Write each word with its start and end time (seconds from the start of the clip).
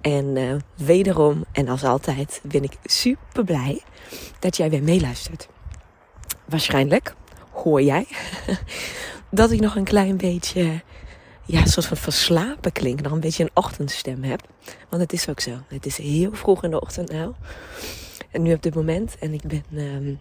En 0.00 0.36
uh, 0.36 0.54
wederom 0.76 1.44
en 1.52 1.68
als 1.68 1.84
altijd 1.84 2.40
ben 2.42 2.62
ik 2.62 2.72
super 2.84 3.44
blij 3.44 3.82
dat 4.38 4.56
jij 4.56 4.70
weer 4.70 4.82
meeluistert. 4.82 5.48
Waarschijnlijk 6.44 7.14
hoor 7.50 7.82
jij 7.82 8.06
dat 9.30 9.50
ik 9.50 9.60
nog 9.60 9.76
een 9.76 9.84
klein 9.84 10.16
beetje, 10.16 10.82
ja, 11.44 11.66
soort 11.66 11.86
van 11.86 11.96
verslapen 11.96 12.72
klink. 12.72 13.00
Nog 13.00 13.12
een 13.12 13.20
beetje 13.20 13.44
een 13.44 13.50
ochtendstem 13.54 14.22
heb. 14.22 14.40
Want 14.88 15.02
het 15.02 15.12
is 15.12 15.28
ook 15.28 15.40
zo. 15.40 15.58
Het 15.68 15.86
is 15.86 15.96
heel 15.96 16.32
vroeg 16.32 16.64
in 16.64 16.70
de 16.70 16.80
ochtend 16.80 17.10
nou. 17.10 17.34
En 18.30 18.42
nu 18.42 18.54
op 18.54 18.62
dit 18.62 18.74
moment. 18.74 19.18
En 19.18 19.32
ik 19.32 19.42
ben 19.42 19.64
um, 19.72 20.20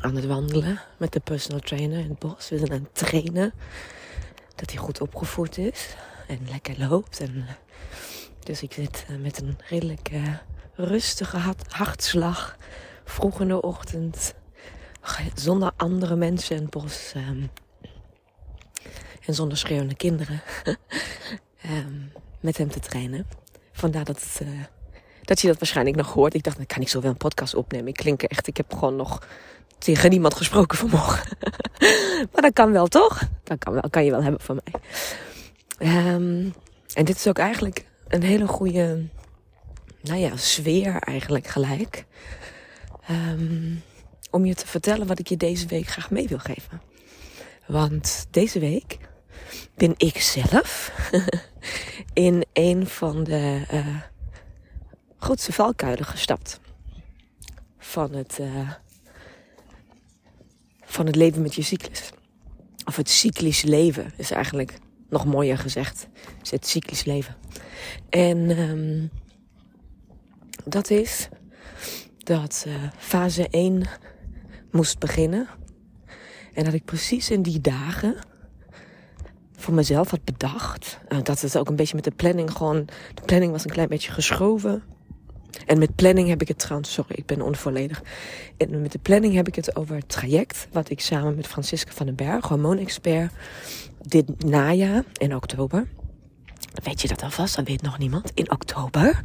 aan 0.00 0.16
het 0.16 0.26
wandelen 0.26 0.80
met 0.96 1.12
de 1.12 1.20
personal 1.20 1.60
trainer 1.60 1.98
in 1.98 2.08
het 2.08 2.18
bos. 2.18 2.48
We 2.48 2.58
zijn 2.58 2.72
aan 2.72 2.88
het 2.92 2.94
trainen. 2.94 3.52
Dat 4.54 4.70
hij 4.70 4.78
goed 4.78 5.00
opgevoed 5.00 5.58
is. 5.58 5.96
En 6.26 6.38
lekker 6.48 6.74
loopt. 6.78 7.20
En, 7.20 7.46
dus 8.44 8.62
ik 8.62 8.72
zit 8.72 9.06
uh, 9.10 9.16
met 9.18 9.40
een 9.40 9.58
redelijk 9.68 10.10
uh, 10.12 10.34
rustige 10.74 11.54
hartslag. 11.68 12.56
Vroeg 13.04 13.40
in 13.40 13.48
de 13.48 13.62
ochtend. 13.62 14.34
Zonder 15.34 15.72
andere 15.76 16.16
mensen 16.16 16.56
het 16.56 16.70
bos. 16.70 17.12
Um, 17.16 17.50
en 19.26 19.34
zonder 19.34 19.58
schreeuwende 19.58 19.94
kinderen. 19.94 20.42
um, 21.70 22.12
met 22.40 22.56
hem 22.56 22.70
te 22.70 22.80
trainen. 22.80 23.26
Vandaar 23.72 24.04
dat, 24.04 24.20
het, 24.20 24.40
uh, 24.46 24.60
dat 25.22 25.40
je 25.40 25.46
dat 25.46 25.58
waarschijnlijk 25.58 25.96
nog 25.96 26.12
hoort. 26.12 26.34
Ik 26.34 26.42
dacht, 26.42 26.56
dan 26.56 26.66
kan 26.66 26.82
ik 26.82 26.88
zo 26.88 27.00
wel 27.00 27.10
een 27.10 27.16
podcast 27.16 27.54
opnemen. 27.54 27.88
Ik 27.88 27.94
klink 27.94 28.22
echt, 28.22 28.46
ik 28.46 28.56
heb 28.56 28.74
gewoon 28.74 28.96
nog 28.96 29.26
tegen 29.78 30.10
niemand 30.10 30.34
gesproken 30.34 30.78
vanmorgen. 30.78 31.36
maar 32.32 32.42
dat 32.42 32.52
kan 32.52 32.72
wel, 32.72 32.86
toch? 32.86 33.22
Dat 33.42 33.58
kan, 33.58 33.72
wel, 33.72 33.90
kan 33.90 34.04
je 34.04 34.10
wel 34.10 34.22
hebben 34.22 34.40
van 34.40 34.60
mij. 34.64 34.80
Um, 36.14 36.54
en 36.94 37.04
dit 37.04 37.16
is 37.16 37.26
ook 37.26 37.38
eigenlijk 37.38 37.86
een 38.08 38.22
hele 38.22 38.46
goede, 38.46 39.06
nou 40.00 40.18
ja, 40.18 40.36
sfeer 40.36 40.96
eigenlijk 40.96 41.46
gelijk. 41.46 42.04
Um, 43.10 43.82
om 44.30 44.44
je 44.44 44.54
te 44.54 44.66
vertellen 44.66 45.06
wat 45.06 45.18
ik 45.18 45.28
je 45.28 45.36
deze 45.36 45.66
week 45.66 45.86
graag 45.86 46.10
mee 46.10 46.28
wil 46.28 46.38
geven. 46.38 46.82
Want 47.66 48.26
deze 48.30 48.58
week 48.58 48.98
ben 49.74 49.94
ik 49.96 50.18
zelf 50.18 50.92
in 52.12 52.44
een 52.52 52.86
van 52.86 53.24
de 53.24 53.62
uh, 53.72 54.00
grootste 55.18 55.52
valkuilen 55.52 56.04
gestapt. 56.04 56.60
Van 57.78 58.14
het, 58.14 58.38
uh, 58.40 58.70
van 60.84 61.06
het 61.06 61.16
leven 61.16 61.42
met 61.42 61.54
je 61.54 61.62
cyclus. 61.62 62.10
Of 62.84 62.96
het 62.96 63.10
cyclisch 63.10 63.62
leven 63.62 64.12
is 64.16 64.30
eigenlijk 64.30 64.78
nog 65.14 65.24
mooier 65.24 65.58
gezegd. 65.58 66.08
Is 66.42 66.50
het 66.50 66.66
cyclisch 66.66 67.04
leven. 67.04 67.36
En 68.08 68.58
um, 68.58 69.10
dat 70.64 70.90
is 70.90 71.28
dat 72.18 72.64
uh, 72.68 72.74
fase 72.96 73.48
1 73.48 73.86
moest 74.70 74.98
beginnen. 74.98 75.48
En 76.54 76.64
dat 76.64 76.74
ik 76.74 76.84
precies 76.84 77.30
in 77.30 77.42
die 77.42 77.60
dagen 77.60 78.16
voor 79.56 79.74
mezelf 79.74 80.10
had 80.10 80.24
bedacht. 80.24 80.98
Uh, 81.08 81.18
dat 81.22 81.40
het 81.40 81.58
ook 81.58 81.68
een 81.68 81.76
beetje 81.76 81.94
met 81.94 82.04
de 82.04 82.10
planning 82.10 82.50
gewoon. 82.50 82.84
De 83.14 83.22
planning 83.24 83.52
was 83.52 83.64
een 83.64 83.70
klein 83.70 83.88
beetje 83.88 84.12
geschoven. 84.12 84.82
En 85.66 85.78
met 85.78 85.94
planning 85.94 86.28
heb 86.28 86.42
ik 86.42 86.48
het 86.48 86.58
trouwens, 86.58 86.92
sorry, 86.92 87.14
ik 87.14 87.26
ben 87.26 87.42
onvolledig. 87.42 88.02
En 88.56 88.80
met 88.82 88.92
de 88.92 88.98
planning 88.98 89.34
heb 89.34 89.48
ik 89.48 89.54
het 89.54 89.76
over 89.76 89.96
het 89.96 90.08
traject. 90.08 90.68
Wat 90.72 90.90
ik 90.90 91.00
samen 91.00 91.34
met 91.34 91.46
Francisca 91.46 91.92
van 91.92 92.06
den 92.06 92.14
Berg, 92.14 92.48
hormoonexpert, 92.48 93.32
dit 94.00 94.44
najaar 94.44 95.04
in 95.12 95.34
oktober. 95.34 95.86
Weet 96.82 97.02
je 97.02 97.08
dat 97.08 97.22
alvast? 97.22 97.56
Dat 97.56 97.66
weet 97.66 97.82
nog 97.82 97.98
niemand. 97.98 98.30
In 98.34 98.50
oktober 98.50 99.20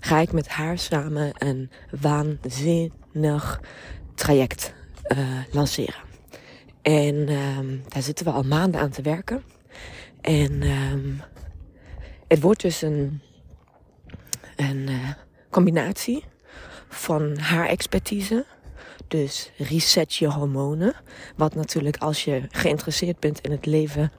ga 0.00 0.18
ik 0.18 0.32
met 0.32 0.48
haar 0.48 0.78
samen 0.78 1.30
een 1.34 1.70
waanzinnig 2.00 3.60
traject 4.14 4.74
uh, 5.08 5.18
lanceren. 5.50 6.00
En 6.82 7.14
um, 7.28 7.82
daar 7.88 8.02
zitten 8.02 8.24
we 8.24 8.30
al 8.32 8.42
maanden 8.42 8.80
aan 8.80 8.90
te 8.90 9.02
werken. 9.02 9.42
En 10.20 10.62
um, 10.62 11.22
het 12.28 12.40
wordt 12.40 12.60
dus 12.60 12.82
een, 12.82 13.20
uh, 14.56 15.10
combinatie 15.52 16.24
van 16.88 17.38
haar 17.38 17.66
expertise. 17.68 18.44
Dus 19.08 19.50
reset 19.56 20.14
je 20.14 20.26
hormonen. 20.26 20.94
Wat 21.36 21.54
natuurlijk 21.54 21.96
als 21.96 22.24
je 22.24 22.42
geïnteresseerd 22.50 23.20
bent 23.20 23.40
in 23.40 23.50
het 23.50 23.66
leven 23.66 24.12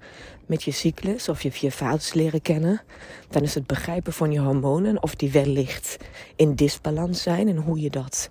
met 0.46 0.64
je 0.64 0.72
cyclus 0.72 1.30
of 1.30 1.42
je 1.42 1.52
je 1.54 1.72
fouten 1.72 2.18
leren 2.18 2.42
kennen, 2.42 2.82
dan 3.30 3.42
is 3.42 3.54
het 3.54 3.68
begrijpen 3.68 4.14
van 4.14 4.32
je 4.32 4.40
hormonen 4.40 5.04
of 5.04 5.16
die 5.16 5.32
wellicht 5.32 5.98
in 6.36 6.56
disbalans 6.56 7.22
zijn 7.22 7.48
en 7.48 7.58
hoe 7.58 7.82
je 7.82 7.90
dat 7.90 8.30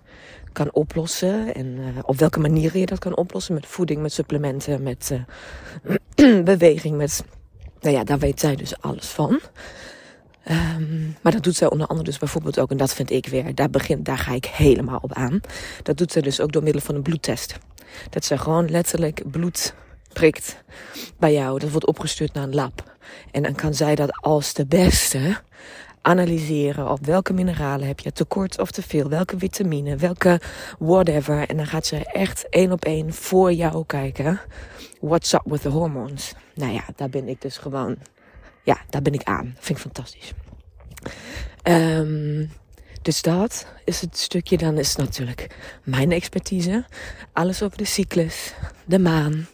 kan 0.51 0.73
oplossen 0.73 1.55
en 1.55 1.65
uh, 1.65 1.85
op 2.01 2.17
welke 2.17 2.39
manieren 2.39 2.79
je 2.79 2.85
dat 2.85 2.99
kan 2.99 3.17
oplossen 3.17 3.53
met 3.53 3.65
voeding, 3.65 4.01
met 4.01 4.13
supplementen, 4.13 4.83
met 4.83 5.11
uh, 6.15 6.43
beweging, 6.53 6.97
met 6.97 7.23
nou 7.79 7.95
ja, 7.95 8.03
daar 8.03 8.19
weet 8.19 8.39
zij 8.39 8.55
dus 8.55 8.81
alles 8.81 9.07
van. 9.07 9.39
Um, 10.51 11.15
maar 11.21 11.31
dat 11.31 11.43
doet 11.43 11.55
zij 11.55 11.69
onder 11.69 11.87
andere 11.87 12.09
dus 12.09 12.17
bijvoorbeeld 12.17 12.59
ook, 12.59 12.71
en 12.71 12.77
dat 12.77 12.93
vind 12.93 13.11
ik 13.11 13.27
weer, 13.27 13.55
daar, 13.55 13.69
begint, 13.69 14.05
daar 14.05 14.17
ga 14.17 14.33
ik 14.33 14.45
helemaal 14.45 14.99
op 15.01 15.13
aan. 15.13 15.41
Dat 15.83 15.97
doet 15.97 16.11
zij 16.11 16.21
dus 16.21 16.39
ook 16.39 16.51
door 16.51 16.63
middel 16.63 16.81
van 16.81 16.95
een 16.95 17.01
bloedtest. 17.01 17.57
Dat 18.09 18.25
ze 18.25 18.37
gewoon 18.37 18.69
letterlijk 18.69 19.31
bloed 19.31 19.73
prikt 20.13 20.63
bij 21.19 21.33
jou. 21.33 21.59
Dat 21.59 21.69
wordt 21.69 21.87
opgestuurd 21.87 22.33
naar 22.33 22.43
een 22.43 22.55
lab. 22.55 22.95
En 23.31 23.43
dan 23.43 23.55
kan 23.55 23.73
zij 23.73 23.95
dat 23.95 24.11
als 24.21 24.53
de 24.53 24.65
beste 24.65 25.37
analyseren 26.01 26.89
op 26.91 27.05
welke 27.05 27.33
mineralen 27.33 27.87
heb 27.87 27.99
je 27.99 28.11
tekort 28.11 28.59
of 28.59 28.71
te 28.71 28.81
veel, 28.81 29.09
welke 29.09 29.37
vitamine, 29.37 29.95
welke 29.95 30.41
whatever. 30.79 31.49
En 31.49 31.57
dan 31.57 31.65
gaat 31.67 31.85
ze 31.85 32.05
echt 32.05 32.49
één 32.49 32.71
op 32.71 32.85
één 32.85 33.13
voor 33.13 33.53
jou 33.53 33.85
kijken. 33.85 34.39
What's 34.99 35.33
up 35.33 35.41
with 35.45 35.61
the 35.61 35.69
hormones? 35.69 36.33
Nou 36.55 36.73
ja, 36.73 36.83
daar 36.95 37.09
ben 37.09 37.27
ik 37.27 37.41
dus 37.41 37.57
gewoon, 37.57 37.97
ja, 38.63 38.77
daar 38.89 39.01
ben 39.01 39.13
ik 39.13 39.23
aan. 39.23 39.55
Vind 39.59 39.77
ik 39.77 39.83
fantastisch. 39.83 40.33
Um, 41.63 42.49
dus 43.01 43.21
dat 43.21 43.65
is 43.85 44.01
het 44.01 44.17
stukje. 44.17 44.57
Dan 44.57 44.77
is 44.77 44.95
natuurlijk 44.95 45.47
mijn 45.83 46.11
expertise. 46.11 46.85
Alles 47.33 47.63
over 47.63 47.77
de 47.77 47.85
cyclus, 47.85 48.53
de 48.85 48.99
maan. 48.99 49.47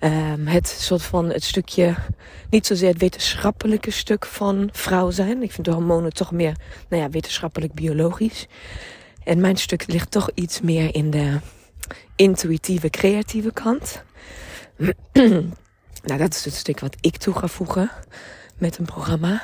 Um, 0.00 0.46
het 0.46 0.68
soort 0.68 1.02
van 1.02 1.28
het 1.28 1.44
stukje, 1.44 1.94
niet 2.50 2.66
zozeer 2.66 2.88
het 2.88 3.00
wetenschappelijke 3.00 3.90
stuk 3.90 4.26
van 4.26 4.68
vrouw 4.72 5.10
zijn. 5.10 5.42
Ik 5.42 5.52
vind 5.52 5.66
de 5.66 5.72
hormonen 5.72 6.12
toch 6.12 6.32
meer, 6.32 6.56
nou 6.88 7.02
ja, 7.02 7.10
wetenschappelijk 7.10 7.72
biologisch. 7.72 8.46
En 9.24 9.40
mijn 9.40 9.56
stuk 9.56 9.86
ligt 9.86 10.10
toch 10.10 10.30
iets 10.34 10.60
meer 10.60 10.94
in 10.94 11.10
de 11.10 11.38
intuïtieve, 12.16 12.90
creatieve 12.90 13.52
kant. 13.52 14.02
nou, 16.04 16.18
dat 16.18 16.34
is 16.34 16.44
het 16.44 16.54
stuk 16.54 16.80
wat 16.80 16.96
ik 17.00 17.16
toe 17.16 17.34
ga 17.34 17.46
voegen 17.46 17.90
met 18.58 18.78
een 18.78 18.84
programma. 18.84 19.42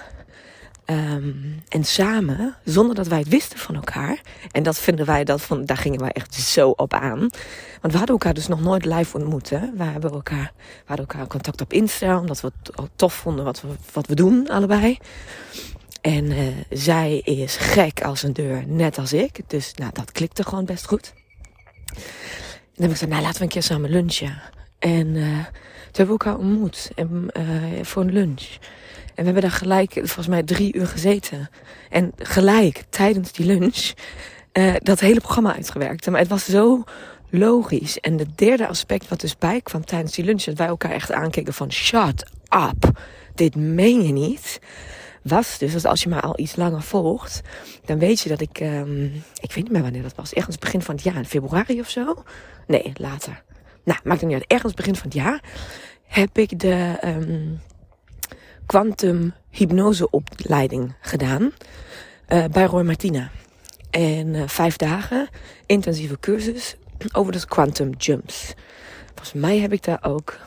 Um, 0.86 1.62
en 1.68 1.84
samen, 1.84 2.56
zonder 2.64 2.94
dat 2.94 3.06
wij 3.06 3.18
het 3.18 3.28
wisten 3.28 3.58
van 3.58 3.74
elkaar. 3.74 4.20
En 4.50 4.62
dat 4.62 4.78
vinden 4.78 5.06
wij, 5.06 5.24
dat 5.24 5.40
van, 5.42 5.64
daar 5.64 5.76
gingen 5.76 6.00
wij 6.00 6.10
echt 6.10 6.34
zo 6.34 6.70
op 6.70 6.94
aan. 6.94 7.18
Want 7.80 7.92
we 7.92 7.98
hadden 7.98 8.08
elkaar 8.08 8.34
dus 8.34 8.48
nog 8.48 8.60
nooit 8.60 8.84
live 8.84 9.16
ontmoet. 9.16 9.50
Hè? 9.50 9.60
We, 9.76 9.82
hebben 9.82 10.10
elkaar, 10.10 10.52
we 10.56 10.82
hadden 10.84 11.06
elkaar 11.06 11.26
contact 11.26 11.60
op 11.60 11.72
Insta, 11.72 12.18
omdat 12.18 12.40
we 12.40 12.52
het 12.62 12.90
tof 12.96 13.14
vonden 13.14 13.44
wat 13.44 13.60
we, 13.60 13.68
wat 13.92 14.06
we 14.06 14.14
doen, 14.14 14.48
allebei. 14.48 14.98
En 16.00 16.24
uh, 16.24 16.46
zij 16.70 17.18
is 17.18 17.56
gek 17.56 18.02
als 18.02 18.22
een 18.22 18.32
deur, 18.32 18.64
net 18.66 18.98
als 18.98 19.12
ik. 19.12 19.40
Dus 19.46 19.74
nou, 19.74 19.90
dat 19.92 20.12
klikte 20.12 20.44
gewoon 20.44 20.64
best 20.64 20.86
goed. 20.86 21.12
En 21.86 22.86
dan 22.86 22.88
heb 22.88 22.90
ik 22.90 22.90
gezegd, 22.90 23.10
nou 23.10 23.22
laten 23.22 23.38
we 23.38 23.44
een 23.44 23.50
keer 23.50 23.62
samen 23.62 23.90
lunchen. 23.90 24.40
En 24.78 25.06
uh, 25.06 25.44
toen 25.90 26.06
hebben 26.06 26.18
we 26.18 26.24
elkaar 26.24 26.38
ontmoet 26.38 26.90
en, 26.94 27.26
uh, 27.38 27.82
voor 27.82 28.02
een 28.02 28.12
lunch. 28.12 28.48
En 29.14 29.26
we 29.26 29.32
hebben 29.32 29.42
daar 29.42 29.50
gelijk, 29.50 29.92
volgens 29.92 30.26
mij, 30.26 30.42
drie 30.42 30.76
uur 30.76 30.86
gezeten. 30.86 31.50
En 31.90 32.12
gelijk, 32.16 32.82
tijdens 32.88 33.32
die 33.32 33.46
lunch, 33.46 33.92
uh, 34.52 34.74
dat 34.78 35.00
hele 35.00 35.20
programma 35.20 35.54
uitgewerkt. 35.54 36.10
Maar 36.10 36.20
het 36.20 36.28
was 36.28 36.44
zo 36.44 36.84
logisch. 37.30 37.98
En 37.98 38.18
het 38.18 38.38
derde 38.38 38.66
aspect 38.66 39.08
wat 39.08 39.20
dus 39.20 39.38
bijkwam 39.38 39.84
tijdens 39.84 40.14
die 40.14 40.24
lunch, 40.24 40.42
dat 40.42 40.58
wij 40.58 40.66
elkaar 40.66 40.90
echt 40.90 41.12
aankeken 41.12 41.54
van 41.54 41.72
shut 41.72 42.30
up, 42.70 43.00
dit 43.34 43.56
meen 43.56 44.02
je 44.02 44.12
niet. 44.12 44.60
Was 45.22 45.58
dus 45.58 45.84
als 45.84 46.02
je 46.02 46.08
mij 46.08 46.20
al 46.20 46.38
iets 46.38 46.56
langer 46.56 46.82
volgt, 46.82 47.40
dan 47.84 47.98
weet 47.98 48.20
je 48.20 48.28
dat 48.28 48.40
ik, 48.40 48.60
um, 48.60 49.04
ik 49.40 49.52
weet 49.52 49.64
niet 49.64 49.72
meer 49.72 49.82
wanneer 49.82 50.02
dat 50.02 50.14
was, 50.14 50.32
ergens 50.32 50.58
begin 50.58 50.82
van 50.82 50.94
het 50.94 51.04
jaar, 51.04 51.16
in 51.16 51.24
februari 51.24 51.80
of 51.80 51.90
zo. 51.90 52.24
Nee, 52.66 52.92
later. 52.94 53.42
Nou, 53.84 53.98
maakt 54.04 54.20
het 54.20 54.30
niet 54.30 54.38
uit. 54.38 54.50
Ergens 54.50 54.74
begin 54.74 54.94
van 54.94 55.04
het 55.04 55.14
jaar 55.14 55.42
heb 56.06 56.38
ik 56.38 56.58
de 56.58 56.98
um, 57.04 57.60
quantum 58.66 59.34
hypnoseopleiding 59.50 60.94
gedaan 61.00 61.52
uh, 62.28 62.44
bij 62.44 62.64
Roy 62.64 62.82
Martina. 62.82 63.30
En 63.90 64.34
uh, 64.34 64.48
vijf 64.48 64.76
dagen 64.76 65.28
intensieve 65.66 66.18
cursus 66.20 66.76
over 67.12 67.32
de 67.32 67.46
quantum 67.46 67.90
jumps. 67.98 68.54
Volgens 69.06 69.32
mij 69.32 69.58
heb 69.58 69.72
ik 69.72 69.84
daar 69.84 69.98
ook 70.02 70.38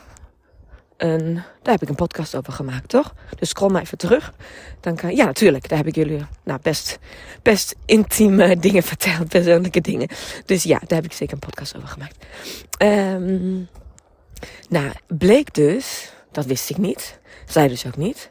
daar 0.96 1.72
heb 1.72 1.82
ik 1.82 1.88
een 1.88 1.94
podcast 1.94 2.34
over 2.34 2.52
gemaakt, 2.52 2.88
toch? 2.88 3.14
Dus 3.38 3.48
scroll 3.48 3.70
maar 3.70 3.82
even 3.82 3.98
terug. 3.98 4.32
Dan 4.80 4.96
kan, 4.96 5.16
ja, 5.16 5.24
natuurlijk, 5.24 5.68
daar 5.68 5.78
heb 5.78 5.86
ik 5.86 5.94
jullie 5.94 6.26
nou, 6.44 6.58
best, 6.62 6.98
best 7.42 7.74
intieme 7.84 8.56
dingen 8.66 8.82
verteld, 8.82 9.28
persoonlijke 9.28 9.80
dingen. 9.80 10.08
Dus 10.44 10.62
ja, 10.62 10.78
daar 10.78 10.98
heb 11.00 11.04
ik 11.04 11.12
zeker 11.12 11.34
een 11.34 11.48
podcast 11.48 11.76
over 11.76 11.88
gemaakt. 11.88 12.26
Um, 12.78 13.68
nou, 14.68 14.92
bleek 15.06 15.54
dus, 15.54 16.12
dat 16.32 16.44
wist 16.44 16.70
ik 16.70 16.78
niet, 16.78 17.18
zij 17.46 17.68
dus 17.68 17.86
ook 17.86 17.96
niet, 17.96 18.30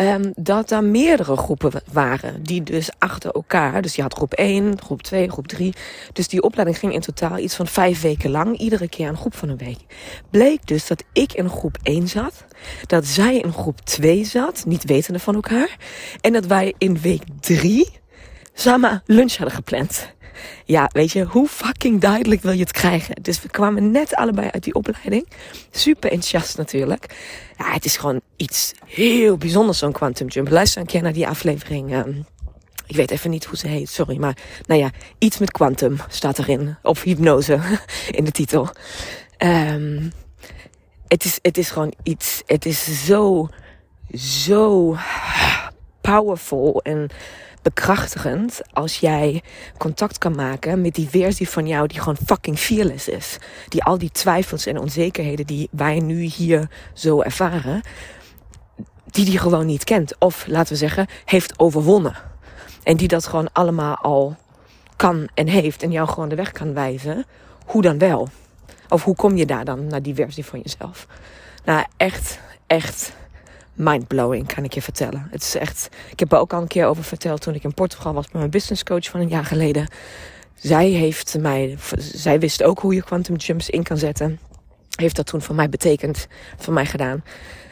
um, 0.00 0.32
dat 0.36 0.70
er 0.70 0.84
meerdere 0.84 1.36
groepen 1.36 1.70
waren. 1.92 2.42
Die 2.42 2.62
dus 2.62 2.90
achter 2.98 3.30
elkaar, 3.30 3.82
dus 3.82 3.96
je 3.96 4.02
had 4.02 4.14
groep 4.14 4.32
1, 4.32 4.80
groep 4.80 5.02
2, 5.02 5.28
groep 5.30 5.46
3. 5.46 5.74
Dus 6.12 6.28
die 6.28 6.42
opleiding 6.42 6.78
ging 6.78 6.92
in 6.92 7.00
totaal 7.00 7.38
iets 7.38 7.56
van 7.56 7.66
vijf 7.66 8.00
weken 8.00 8.30
lang, 8.30 8.58
iedere 8.58 8.88
keer 8.88 9.08
een 9.08 9.16
groep 9.16 9.34
van 9.34 9.48
een 9.48 9.56
week. 9.56 9.78
Bleek 10.30 10.66
dus 10.66 10.86
dat 10.86 11.04
ik 11.12 11.32
in 11.32 11.48
groep 11.48 11.76
1 11.82 12.08
zat, 12.08 12.44
dat 12.86 13.06
zij 13.06 13.38
in 13.38 13.52
groep 13.52 13.80
2 13.80 14.24
zat, 14.24 14.64
niet 14.66 14.84
wetende 14.84 15.18
van 15.18 15.34
elkaar. 15.34 15.76
En 16.20 16.32
dat 16.32 16.46
wij 16.46 16.74
in 16.78 17.00
week 17.00 17.22
3 17.40 17.88
samen 18.54 19.02
lunch 19.06 19.36
hadden 19.36 19.54
gepland. 19.54 20.16
Ja, 20.64 20.88
weet 20.92 21.12
je, 21.12 21.22
hoe 21.24 21.48
fucking 21.48 22.00
duidelijk 22.00 22.42
wil 22.42 22.52
je 22.52 22.60
het 22.60 22.72
krijgen? 22.72 23.22
Dus 23.22 23.42
we 23.42 23.48
kwamen 23.48 23.90
net 23.90 24.14
allebei 24.14 24.48
uit 24.50 24.64
die 24.64 24.74
opleiding. 24.74 25.28
Super 25.70 26.10
enthousiast 26.10 26.56
natuurlijk. 26.56 27.16
Ja, 27.58 27.72
het 27.72 27.84
is 27.84 27.96
gewoon 27.96 28.20
iets 28.36 28.72
heel 28.86 29.36
bijzonders, 29.36 29.78
zo'n 29.78 29.92
Quantum 29.92 30.28
Jump. 30.28 30.50
Luister 30.50 30.80
een 30.80 30.86
keer 30.86 31.02
naar 31.02 31.12
die 31.12 31.28
aflevering. 31.28 31.94
Um, 31.94 32.26
ik 32.88 32.96
weet 32.96 33.10
even 33.10 33.30
niet 33.30 33.44
hoe 33.44 33.56
ze 33.56 33.68
heet, 33.68 33.88
sorry. 33.88 34.16
Maar 34.16 34.36
nou 34.66 34.80
ja, 34.80 34.90
iets 35.18 35.38
met 35.38 35.50
quantum 35.50 35.98
staat 36.08 36.38
erin. 36.38 36.76
Of 36.82 37.02
hypnose 37.02 37.60
in 38.10 38.24
de 38.24 38.30
titel. 38.30 38.68
Um, 39.38 40.12
het, 41.08 41.24
is, 41.24 41.38
het 41.42 41.58
is 41.58 41.70
gewoon 41.70 41.92
iets. 42.02 42.42
Het 42.46 42.66
is 42.66 43.04
zo, 43.04 43.48
zo 44.14 44.96
powerful 46.00 46.80
en 46.82 47.08
bekrachtigend 47.74 48.60
als 48.72 48.98
jij 48.98 49.42
contact 49.78 50.18
kan 50.18 50.34
maken 50.34 50.80
met 50.80 50.94
die 50.94 51.08
versie 51.08 51.48
van 51.48 51.66
jou 51.66 51.86
die 51.86 51.98
gewoon 51.98 52.16
fucking 52.26 52.58
fearless 52.58 53.08
is. 53.08 53.38
Die 53.68 53.82
al 53.82 53.98
die 53.98 54.10
twijfels 54.10 54.66
en 54.66 54.78
onzekerheden 54.78 55.46
die 55.46 55.68
wij 55.70 55.98
nu 55.98 56.20
hier 56.20 56.70
zo 56.92 57.20
ervaren, 57.20 57.80
die 59.04 59.24
die 59.24 59.38
gewoon 59.38 59.66
niet 59.66 59.84
kent. 59.84 60.18
Of 60.18 60.46
laten 60.46 60.72
we 60.72 60.78
zeggen, 60.78 61.06
heeft 61.24 61.58
overwonnen. 61.58 62.14
En 62.82 62.96
die 62.96 63.08
dat 63.08 63.26
gewoon 63.26 63.52
allemaal 63.52 63.96
al 63.96 64.36
kan 64.96 65.28
en 65.34 65.46
heeft 65.46 65.82
en 65.82 65.90
jou 65.90 66.08
gewoon 66.08 66.28
de 66.28 66.34
weg 66.34 66.52
kan 66.52 66.74
wijzen. 66.74 67.24
Hoe 67.66 67.82
dan 67.82 67.98
wel? 67.98 68.28
Of 68.88 69.04
hoe 69.04 69.16
kom 69.16 69.36
je 69.36 69.46
daar 69.46 69.64
dan 69.64 69.86
naar 69.86 70.02
die 70.02 70.14
versie 70.14 70.44
van 70.44 70.60
jezelf? 70.64 71.06
Nou, 71.64 71.84
echt, 71.96 72.38
echt 72.66 73.12
mindblowing, 73.78 74.54
kan 74.54 74.64
ik 74.64 74.74
je 74.74 74.82
vertellen. 74.82 75.28
Het 75.30 75.42
is 75.42 75.54
echt, 75.54 75.88
ik 76.10 76.18
heb 76.18 76.32
er 76.32 76.38
ook 76.38 76.52
al 76.52 76.60
een 76.60 76.66
keer 76.66 76.86
over 76.86 77.04
verteld 77.04 77.40
toen 77.40 77.54
ik 77.54 77.64
in 77.64 77.74
Portugal 77.74 78.14
was 78.14 78.24
met 78.24 78.34
mijn 78.34 78.50
business 78.50 78.82
coach 78.82 79.04
van 79.04 79.20
een 79.20 79.28
jaar 79.28 79.44
geleden. 79.44 79.88
Zij 80.54 80.88
heeft 80.88 81.38
mij, 81.40 81.76
zij 81.98 82.40
wist 82.40 82.62
ook 82.62 82.78
hoe 82.78 82.94
je 82.94 83.02
quantum 83.02 83.36
jumps 83.36 83.70
in 83.70 83.82
kan 83.82 83.98
zetten. 83.98 84.38
Heeft 84.96 85.16
dat 85.16 85.26
toen 85.26 85.42
voor 85.42 85.54
mij 85.54 85.68
betekend, 85.68 86.26
voor 86.56 86.72
mij 86.72 86.86
gedaan. 86.86 87.22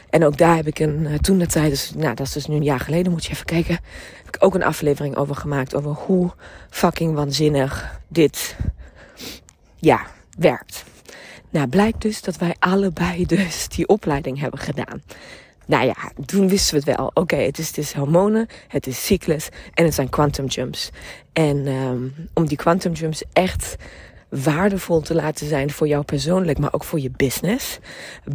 En 0.09 0.25
ook 0.25 0.37
daar 0.37 0.55
heb 0.55 0.67
ik 0.67 0.79
een, 0.79 1.05
eh, 1.05 1.17
toen 1.17 1.37
de 1.37 1.45
tijd, 1.45 1.69
dus, 1.69 1.91
nou 1.95 2.15
dat 2.15 2.27
is 2.27 2.33
dus 2.33 2.47
nu 2.47 2.55
een 2.55 2.63
jaar 2.63 2.79
geleden, 2.79 3.11
moet 3.11 3.25
je 3.25 3.31
even 3.31 3.45
kijken. 3.45 3.79
Heb 4.23 4.35
ik 4.35 4.43
ook 4.43 4.55
een 4.55 4.63
aflevering 4.63 5.15
over 5.15 5.35
gemaakt. 5.35 5.75
Over 5.75 5.91
hoe 5.91 6.31
fucking 6.69 7.13
waanzinnig 7.13 7.99
dit, 8.07 8.55
ja, 9.75 10.01
werkt. 10.37 10.83
Nou, 11.49 11.67
blijkt 11.67 12.01
dus 12.01 12.21
dat 12.21 12.37
wij 12.37 12.55
allebei 12.59 13.25
dus 13.25 13.67
die 13.67 13.87
opleiding 13.87 14.39
hebben 14.39 14.59
gedaan. 14.59 15.01
Nou 15.67 15.85
ja, 15.85 15.95
toen 16.25 16.47
wisten 16.47 16.73
we 16.73 16.83
het 16.85 16.97
wel. 16.97 17.11
Oké, 17.13 17.35
het, 17.35 17.57
is, 17.57 17.67
het 17.67 17.77
is 17.77 17.93
hormonen, 17.93 18.47
het 18.67 18.87
is 18.87 19.05
cyclus 19.05 19.49
en 19.73 19.85
het 19.85 19.93
zijn 19.93 20.09
quantum 20.09 20.45
jumps. 20.45 20.89
En 21.33 21.67
um, 21.67 22.13
om 22.33 22.47
die 22.47 22.57
quantum 22.57 22.93
jumps 22.93 23.23
echt 23.33 23.75
waardevol 24.29 25.01
te 25.01 25.15
laten 25.15 25.47
zijn 25.47 25.71
voor 25.71 25.87
jou 25.87 26.03
persoonlijk, 26.03 26.59
maar 26.59 26.73
ook 26.73 26.83
voor 26.83 26.99
je 26.99 27.11
business, 27.11 27.79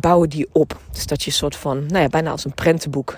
bouwen 0.01 0.29
die 0.29 0.49
op. 0.53 0.81
Dus 0.93 1.07
dat 1.07 1.23
je 1.23 1.31
soort 1.31 1.57
van, 1.57 1.87
nou 1.87 2.03
ja, 2.03 2.09
bijna 2.09 2.31
als 2.31 2.45
een 2.45 2.55
prentenboek 2.55 3.17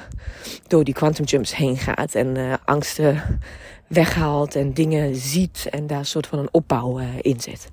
door 0.66 0.84
die 0.84 0.94
quantum 0.94 1.24
jumps 1.24 1.56
heen 1.56 1.76
gaat 1.76 2.14
en 2.14 2.36
uh, 2.36 2.54
angsten 2.64 3.40
weghaalt 3.88 4.54
en 4.54 4.72
dingen 4.72 5.16
ziet 5.16 5.66
en 5.70 5.86
daar 5.86 6.06
soort 6.06 6.26
van 6.26 6.38
een 6.38 6.48
opbouw 6.50 7.00
uh, 7.00 7.08
in 7.20 7.40
zit. 7.40 7.68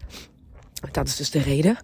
Dat 0.92 1.08
is 1.08 1.16
dus 1.16 1.32
de 1.32 1.42
reden 1.42 1.78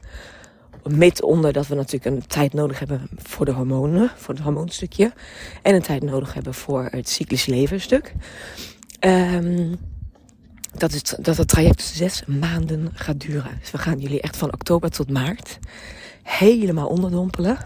met 0.83 1.21
onder 1.21 1.53
dat 1.53 1.67
we 1.67 1.75
natuurlijk 1.75 2.15
een 2.15 2.27
tijd 2.27 2.53
nodig 2.53 2.79
hebben 2.79 3.09
voor 3.17 3.45
de 3.45 3.51
hormonen, 3.51 4.11
voor 4.15 4.33
het 4.33 4.43
hormoonstukje. 4.43 5.13
En 5.61 5.75
een 5.75 5.81
tijd 5.81 6.03
nodig 6.03 6.33
hebben 6.33 6.53
voor 6.53 6.87
het 6.91 7.09
cyclisch 7.09 7.45
levenstuk. 7.45 8.13
Um, 8.99 9.75
dat, 10.77 10.93
is, 10.93 11.01
dat 11.01 11.37
het 11.37 11.47
traject 11.47 11.81
zes 11.81 12.23
maanden 12.25 12.89
gaat 12.93 13.19
duren. 13.19 13.57
Dus 13.59 13.71
we 13.71 13.77
gaan 13.77 13.99
jullie 13.99 14.21
echt 14.21 14.37
van 14.37 14.53
oktober 14.53 14.89
tot 14.89 15.09
maart 15.09 15.59
helemaal 16.23 16.87
onderdompelen. 16.87 17.57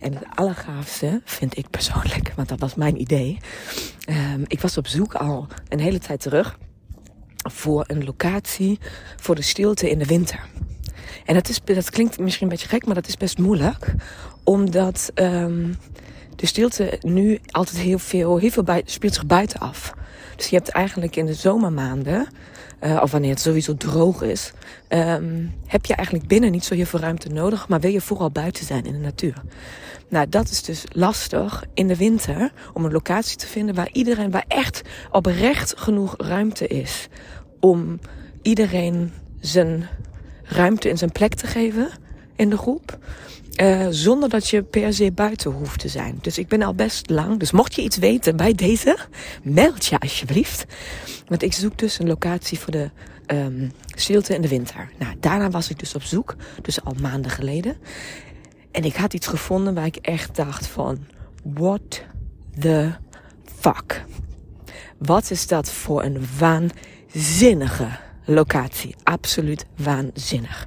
En 0.00 0.14
het 0.14 0.24
allergaafste 0.34 1.20
vind 1.24 1.58
ik 1.58 1.70
persoonlijk, 1.70 2.32
want 2.36 2.48
dat 2.48 2.60
was 2.60 2.74
mijn 2.74 3.00
idee. 3.00 3.38
Um, 4.08 4.44
ik 4.46 4.60
was 4.60 4.76
op 4.76 4.86
zoek 4.86 5.14
al 5.14 5.46
een 5.68 5.80
hele 5.80 5.98
tijd 5.98 6.20
terug 6.20 6.58
voor 7.50 7.84
een 7.86 8.04
locatie 8.04 8.78
voor 9.16 9.34
de 9.34 9.42
stilte 9.42 9.90
in 9.90 9.98
de 9.98 10.04
winter. 10.06 10.46
En 11.24 11.34
dat, 11.34 11.48
is, 11.48 11.60
dat 11.64 11.90
klinkt 11.90 12.18
misschien 12.18 12.46
een 12.46 12.52
beetje 12.52 12.68
gek, 12.68 12.86
maar 12.86 12.94
dat 12.94 13.08
is 13.08 13.16
best 13.16 13.38
moeilijk. 13.38 13.94
Omdat 14.44 15.10
um, 15.14 15.76
de 16.36 16.46
stilte 16.46 16.98
nu 17.00 17.38
altijd 17.50 17.78
heel 17.78 17.98
veel, 17.98 18.36
heel 18.36 18.50
veel 18.50 18.62
bij, 18.62 18.82
speelt 18.84 19.14
zich 19.14 19.26
buiten 19.26 19.60
af. 19.60 19.94
Dus 20.36 20.48
je 20.48 20.56
hebt 20.56 20.68
eigenlijk 20.68 21.16
in 21.16 21.26
de 21.26 21.34
zomermaanden, 21.34 22.28
uh, 22.80 23.00
of 23.02 23.10
wanneer 23.10 23.30
het 23.30 23.40
sowieso 23.40 23.76
droog 23.76 24.22
is, 24.22 24.52
um, 24.88 25.54
heb 25.66 25.86
je 25.86 25.94
eigenlijk 25.94 26.28
binnen 26.28 26.50
niet 26.50 26.64
zo 26.64 26.74
heel 26.74 26.84
veel 26.84 27.00
ruimte 27.00 27.28
nodig, 27.28 27.68
maar 27.68 27.80
wil 27.80 27.90
je 27.90 28.00
vooral 28.00 28.30
buiten 28.30 28.64
zijn 28.64 28.84
in 28.84 28.92
de 28.92 28.98
natuur. 28.98 29.42
Nou, 30.08 30.28
dat 30.28 30.50
is 30.50 30.62
dus 30.62 30.84
lastig 30.92 31.64
in 31.74 31.88
de 31.88 31.96
winter 31.96 32.52
om 32.72 32.84
een 32.84 32.92
locatie 32.92 33.36
te 33.36 33.46
vinden 33.46 33.74
waar 33.74 33.88
iedereen, 33.92 34.30
waar 34.30 34.44
echt 34.48 34.82
oprecht 35.10 35.74
genoeg 35.76 36.14
ruimte 36.18 36.66
is 36.66 37.08
om 37.60 37.98
iedereen 38.42 39.12
zijn 39.40 39.88
ruimte 40.50 40.88
in 40.88 40.98
zijn 40.98 41.12
plek 41.12 41.34
te 41.34 41.46
geven 41.46 41.88
in 42.36 42.50
de 42.50 42.56
groep. 42.56 42.98
Uh, 43.56 43.86
zonder 43.90 44.28
dat 44.28 44.48
je 44.48 44.62
per 44.62 44.94
se 44.94 45.12
buiten 45.12 45.50
hoeft 45.50 45.80
te 45.80 45.88
zijn. 45.88 46.18
Dus 46.20 46.38
ik 46.38 46.48
ben 46.48 46.62
al 46.62 46.74
best 46.74 47.10
lang. 47.10 47.38
Dus 47.38 47.50
mocht 47.50 47.74
je 47.74 47.82
iets 47.82 47.96
weten 47.96 48.36
bij 48.36 48.54
deze, 48.54 48.98
meld 49.42 49.86
je 49.86 49.98
alsjeblieft. 49.98 50.64
Want 51.28 51.42
ik 51.42 51.52
zoek 51.52 51.78
dus 51.78 51.98
een 51.98 52.06
locatie 52.06 52.58
voor 52.58 52.72
de 52.72 52.90
um, 53.26 53.72
stilte 53.94 54.34
in 54.34 54.42
de 54.42 54.48
winter. 54.48 54.90
Nou, 54.98 55.14
daarna 55.20 55.50
was 55.50 55.70
ik 55.70 55.78
dus 55.78 55.94
op 55.94 56.02
zoek. 56.02 56.36
Dus 56.62 56.84
al 56.84 56.94
maanden 57.00 57.30
geleden. 57.30 57.76
En 58.70 58.84
ik 58.84 58.96
had 58.96 59.14
iets 59.14 59.26
gevonden 59.26 59.74
waar 59.74 59.86
ik 59.86 59.96
echt 59.96 60.36
dacht 60.36 60.66
van... 60.66 60.98
What 61.42 62.04
the 62.58 62.90
fuck? 63.60 64.04
Wat 64.98 65.30
is 65.30 65.46
dat 65.46 65.70
voor 65.70 66.02
een 66.02 66.26
waanzinnige 66.38 67.88
locatie. 68.24 68.94
Absoluut 69.02 69.64
waanzinnig. 69.76 70.66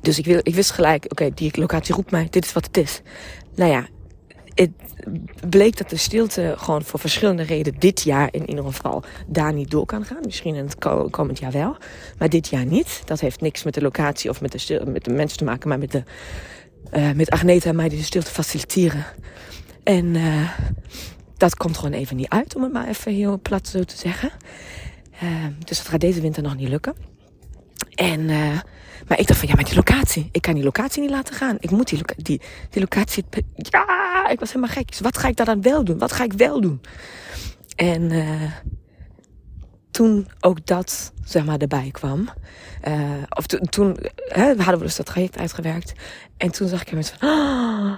Dus 0.00 0.18
ik, 0.18 0.24
wil, 0.24 0.40
ik 0.42 0.54
wist 0.54 0.70
gelijk, 0.70 1.04
oké, 1.08 1.30
die 1.34 1.60
locatie 1.60 1.94
roept 1.94 2.10
mij, 2.10 2.26
dit 2.30 2.44
is 2.44 2.52
wat 2.52 2.66
het 2.66 2.76
is. 2.76 3.00
Nou 3.54 3.70
ja, 3.70 3.86
het 4.54 4.70
bleek 5.48 5.76
dat 5.76 5.90
de 5.90 5.96
stilte 5.96 6.54
gewoon 6.56 6.84
voor 6.84 7.00
verschillende 7.00 7.42
redenen 7.42 7.80
dit 7.80 8.02
jaar 8.02 8.28
in 8.30 8.48
ieder 8.48 8.64
geval 8.64 9.02
daar 9.26 9.52
niet 9.52 9.70
door 9.70 9.86
kan 9.86 10.04
gaan. 10.04 10.20
Misschien 10.24 10.54
in 10.54 10.64
het 10.64 10.78
komend 11.10 11.38
jaar 11.38 11.52
wel, 11.52 11.76
maar 12.18 12.28
dit 12.28 12.48
jaar 12.48 12.64
niet. 12.64 13.02
Dat 13.04 13.20
heeft 13.20 13.40
niks 13.40 13.62
met 13.62 13.74
de 13.74 13.80
locatie 13.80 14.30
of 14.30 14.40
met 14.40 14.52
de, 14.52 14.82
met 14.86 15.04
de 15.04 15.12
mensen 15.12 15.38
te 15.38 15.44
maken, 15.44 15.68
maar 15.68 15.78
met, 15.78 15.92
de, 15.92 16.02
uh, 16.92 17.10
met 17.12 17.30
Agneta 17.30 17.68
en 17.68 17.76
mij 17.76 17.88
die 17.88 17.98
de 17.98 18.04
stilte 18.04 18.30
faciliteren. 18.30 19.04
En 19.82 20.14
uh, 20.14 20.50
dat 21.36 21.56
komt 21.56 21.76
gewoon 21.76 21.92
even 21.92 22.16
niet 22.16 22.28
uit, 22.28 22.56
om 22.56 22.62
het 22.62 22.72
maar 22.72 22.88
even 22.88 23.12
heel 23.12 23.40
plat 23.40 23.68
zo 23.68 23.84
te 23.84 23.96
zeggen. 23.96 24.30
Uh, 25.22 25.46
dus 25.58 25.78
dat 25.78 25.88
gaat 25.88 26.00
deze 26.00 26.20
winter 26.20 26.42
nog 26.42 26.56
niet 26.56 26.68
lukken. 26.68 26.94
En 27.94 28.30
maar 29.08 29.18
ik 29.18 29.26
dacht 29.26 29.38
van, 29.40 29.48
ja, 29.48 29.54
maar 29.54 29.64
die 29.64 29.74
locatie. 29.74 30.28
Ik 30.32 30.42
kan 30.42 30.54
die 30.54 30.62
locatie 30.62 31.00
niet 31.02 31.10
laten 31.10 31.34
gaan. 31.34 31.56
Ik 31.60 31.70
moet 31.70 31.88
die, 31.88 32.02
die, 32.16 32.40
locatie... 32.80 33.24
Ja, 33.54 34.28
ik 34.28 34.38
was 34.38 34.52
helemaal 34.52 34.74
gek. 34.74 34.88
Dus 34.88 35.00
wat 35.00 35.18
ga 35.18 35.28
ik 35.28 35.36
daar 35.36 35.46
dan 35.46 35.62
wel 35.62 35.84
doen? 35.84 35.98
Wat 35.98 36.12
ga 36.12 36.24
ik 36.24 36.32
wel 36.32 36.60
doen? 36.60 36.80
En 37.76 38.12
uh, 38.12 38.52
toen 39.90 40.28
ook 40.40 40.66
dat, 40.66 41.12
zeg 41.24 41.44
maar, 41.44 41.58
erbij 41.58 41.88
kwam. 41.92 42.28
Uh, 42.88 43.22
of 43.28 43.46
to, 43.46 43.58
toen 43.58 43.96
hè, 44.14 44.46
hadden 44.46 44.78
we 44.78 44.84
dus 44.84 44.96
dat 44.96 45.06
traject 45.06 45.38
uitgewerkt. 45.38 45.92
En 46.36 46.50
toen 46.50 46.68
zag 46.68 46.80
ik 46.80 46.88
hem 46.88 47.04
van... 47.04 47.28
Oh, 47.28 47.92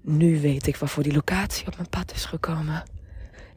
nu 0.00 0.40
weet 0.40 0.66
ik 0.66 0.76
waarvoor 0.76 1.02
die 1.02 1.14
locatie 1.14 1.66
op 1.66 1.76
mijn 1.76 1.88
pad 1.88 2.12
is 2.14 2.24
gekomen. 2.24 2.82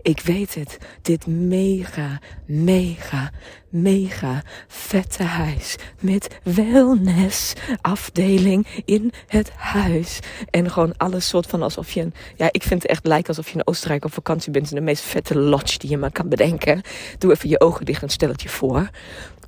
Ik 0.04 0.20
weet 0.20 0.56
het. 0.56 0.78
Dit 1.02 1.28
mega, 1.28 2.20
mega, 2.46 3.32
mega 3.70 4.42
vette 4.68 5.24
huis. 5.24 5.76
Met 6.00 6.40
wellness 6.44 7.54
afdeling 7.82 8.68
in 8.86 9.12
het 9.28 9.52
huis. 9.52 10.20
En 10.50 10.72
gewoon 10.72 10.98
alles 10.98 11.28
soort 11.28 11.48
van 11.48 11.62
alsof 11.62 11.92
je 11.92 12.02
een... 12.02 12.14
Ja, 12.36 12.48
ik 12.52 12.64
vind 12.64 12.82
het 12.82 12.92
echt 12.92 13.06
lijkt 13.06 13.28
alsof 13.28 13.50
je 13.50 13.56
in 13.56 13.68
Oostenrijk 13.68 14.06
op 14.06 14.14
vakantie 14.14 14.52
bent. 14.52 14.70
In 14.70 14.76
de 14.76 14.82
meest 14.82 15.04
vette 15.04 15.38
lodge 15.38 15.78
die 15.78 15.90
je 15.90 15.98
maar 15.98 16.12
kan 16.12 16.30
bedenken. 16.30 16.82
Doe 17.18 17.32
even 17.32 17.50
je 17.50 17.60
ogen 17.60 17.86
dicht 17.86 18.02
en 18.02 18.10
stel 18.10 18.30
het 18.30 18.42
je 18.42 18.50
voor. 18.50 18.90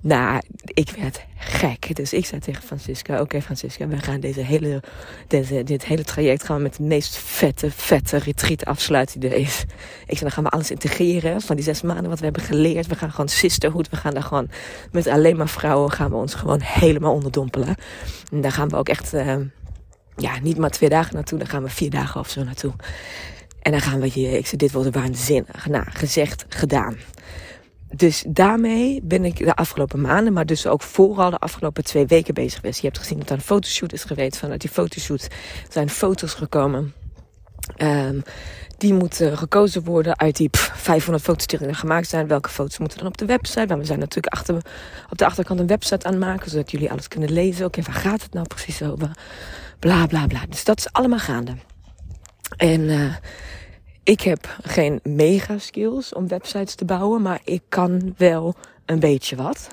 Nou, 0.06 0.42
ik 0.64 0.90
werd 1.00 1.26
gek. 1.38 1.96
Dus 1.96 2.14
ik 2.14 2.26
zei 2.26 2.42
tegen 2.42 2.64
Francisca, 2.64 3.22
oké 3.22 3.42
Francisca, 3.42 3.88
we 3.88 3.98
gaan 3.98 4.20
deze 4.20 4.42
hele, 4.42 4.84
deze, 5.28 5.64
dit 5.64 5.86
hele 5.86 6.04
traject 6.04 6.44
gaan 6.44 6.62
met 6.62 6.76
de 6.76 6.84
meest 6.84 7.18
vette, 7.18 7.72
vette 7.72 8.18
retreat 8.18 8.66
afsluiten 8.66 9.20
die 9.20 9.30
er 9.30 9.36
is. 9.36 9.64
Ik 10.06 10.18
zei, 10.18 10.20
dan 10.20 10.32
gaan 10.32 10.44
we 10.44 10.50
alles 10.50 10.72
integreren 10.72 11.42
van 11.42 11.56
die 11.56 11.66
zes 11.66 11.82
maanden 11.82 12.10
wat 12.10 12.18
we 12.20 12.26
hebben 12.26 12.44
geleerd. 12.44 12.88
We 12.88 12.96
gaan 12.96 13.12
gewoon 13.12 13.30
sisterhood, 13.30 13.90
we 13.90 13.96
gaan 13.96 14.14
daar 14.14 14.24
gewoon 14.24 14.50
met 14.92 15.08
alleen 15.08 15.38
maar 15.38 15.50
vrouwen 15.50 15.92
gaan 15.92 16.10
we 16.10 16.16
ons 16.16 16.34
gewoon 16.34 16.62
helemaal 16.62 17.14
onderdompelen. 17.14 17.76
En 18.32 18.42
daar 18.42 18.52
gaan 18.52 18.70
we 18.70 18.76
ook 18.76 18.90
echt, 18.90 19.14
uh, 19.14 19.36
ja, 20.16 20.40
niet 20.42 20.58
maar 20.58 20.70
twee 20.70 20.90
dagen 20.90 21.16
naartoe, 21.16 21.40
daar 21.40 21.48
gaan 21.48 21.64
we 21.64 21.70
vier 21.70 21.90
dagen 21.90 22.20
of 22.20 22.30
zo 22.30 22.44
naartoe. 22.44 22.74
En 23.62 23.72
dan 23.72 23.82
gaan 23.82 24.00
we 24.00 24.08
hier, 24.08 24.34
ik 24.34 24.46
zei, 24.46 24.58
dit 24.58 24.72
wordt 24.72 24.96
waanzinnig. 24.96 25.68
Nou, 25.68 25.86
gezegd, 25.90 26.46
gedaan 26.50 26.98
dus 27.94 28.24
daarmee 28.28 29.00
ben 29.04 29.26
ik 29.26 29.38
de 29.38 29.56
afgelopen 29.56 30.02
maanden, 30.02 30.34
maar 30.34 30.46
dus 30.46 30.68
ook 30.68 30.82
vooral 30.82 31.30
de 31.30 31.38
afgelopen 31.38 31.84
twee 31.84 32.06
weken 32.06 32.34
bezig 32.34 32.60
geweest. 32.60 32.80
Je 32.80 32.88
hebt 32.88 33.00
gezien 33.00 33.18
dat 33.20 33.30
er 33.30 33.36
een 33.36 33.42
fotoshoot 33.42 33.94
is 33.94 34.04
geweest. 34.04 34.38
Vanuit 34.38 34.62
die 34.62 34.70
fotoshoot 34.70 35.28
zijn 35.70 35.90
foto's 35.90 36.34
gekomen. 36.34 36.94
Um, 37.78 38.24
die 38.78 38.94
moeten 38.94 39.38
gekozen 39.38 39.84
worden 39.84 40.20
uit 40.20 40.36
die 40.36 40.50
500 40.52 41.24
foto's 41.24 41.48
die 41.48 41.60
er 41.60 41.76
gemaakt 41.76 42.10
zijn. 42.10 42.28
Welke 42.28 42.50
foto's 42.50 42.78
moeten 42.78 42.98
dan 42.98 43.08
op 43.08 43.18
de 43.18 43.26
website? 43.26 43.68
Want 43.68 43.80
we 43.80 43.86
zijn 43.86 44.00
natuurlijk 44.00 44.34
achter, 44.34 44.56
op 45.10 45.18
de 45.18 45.26
achterkant 45.26 45.60
een 45.60 45.68
website 45.68 46.06
aan 46.06 46.12
het 46.12 46.22
maken, 46.22 46.50
zodat 46.50 46.72
jullie 46.72 46.92
alles 46.92 47.08
kunnen 47.08 47.32
lezen. 47.32 47.66
Oké, 47.66 47.82
waar 47.82 47.96
gaat 47.96 48.22
het 48.22 48.34
nou 48.34 48.48
precies 48.48 48.82
over? 48.82 49.12
Bla 49.80 50.06
bla 50.06 50.28
bla. 50.28 50.40
Dus 50.50 50.64
dat 50.64 50.78
is 50.78 50.92
allemaal 50.92 51.20
gaande. 51.20 51.56
En 52.58 52.82
uh, 52.82 53.16
ik 54.06 54.22
heb 54.22 54.58
geen 54.62 55.00
mega 55.04 55.58
skills 55.58 56.14
om 56.14 56.28
websites 56.28 56.76
te 56.76 56.86
bouwen, 56.86 57.22
maar 57.22 57.42
ik 57.44 57.62
kan 57.70 58.14
wel 58.18 58.56
een 58.86 59.00
beetje 59.00 59.36
wat. 59.36 59.68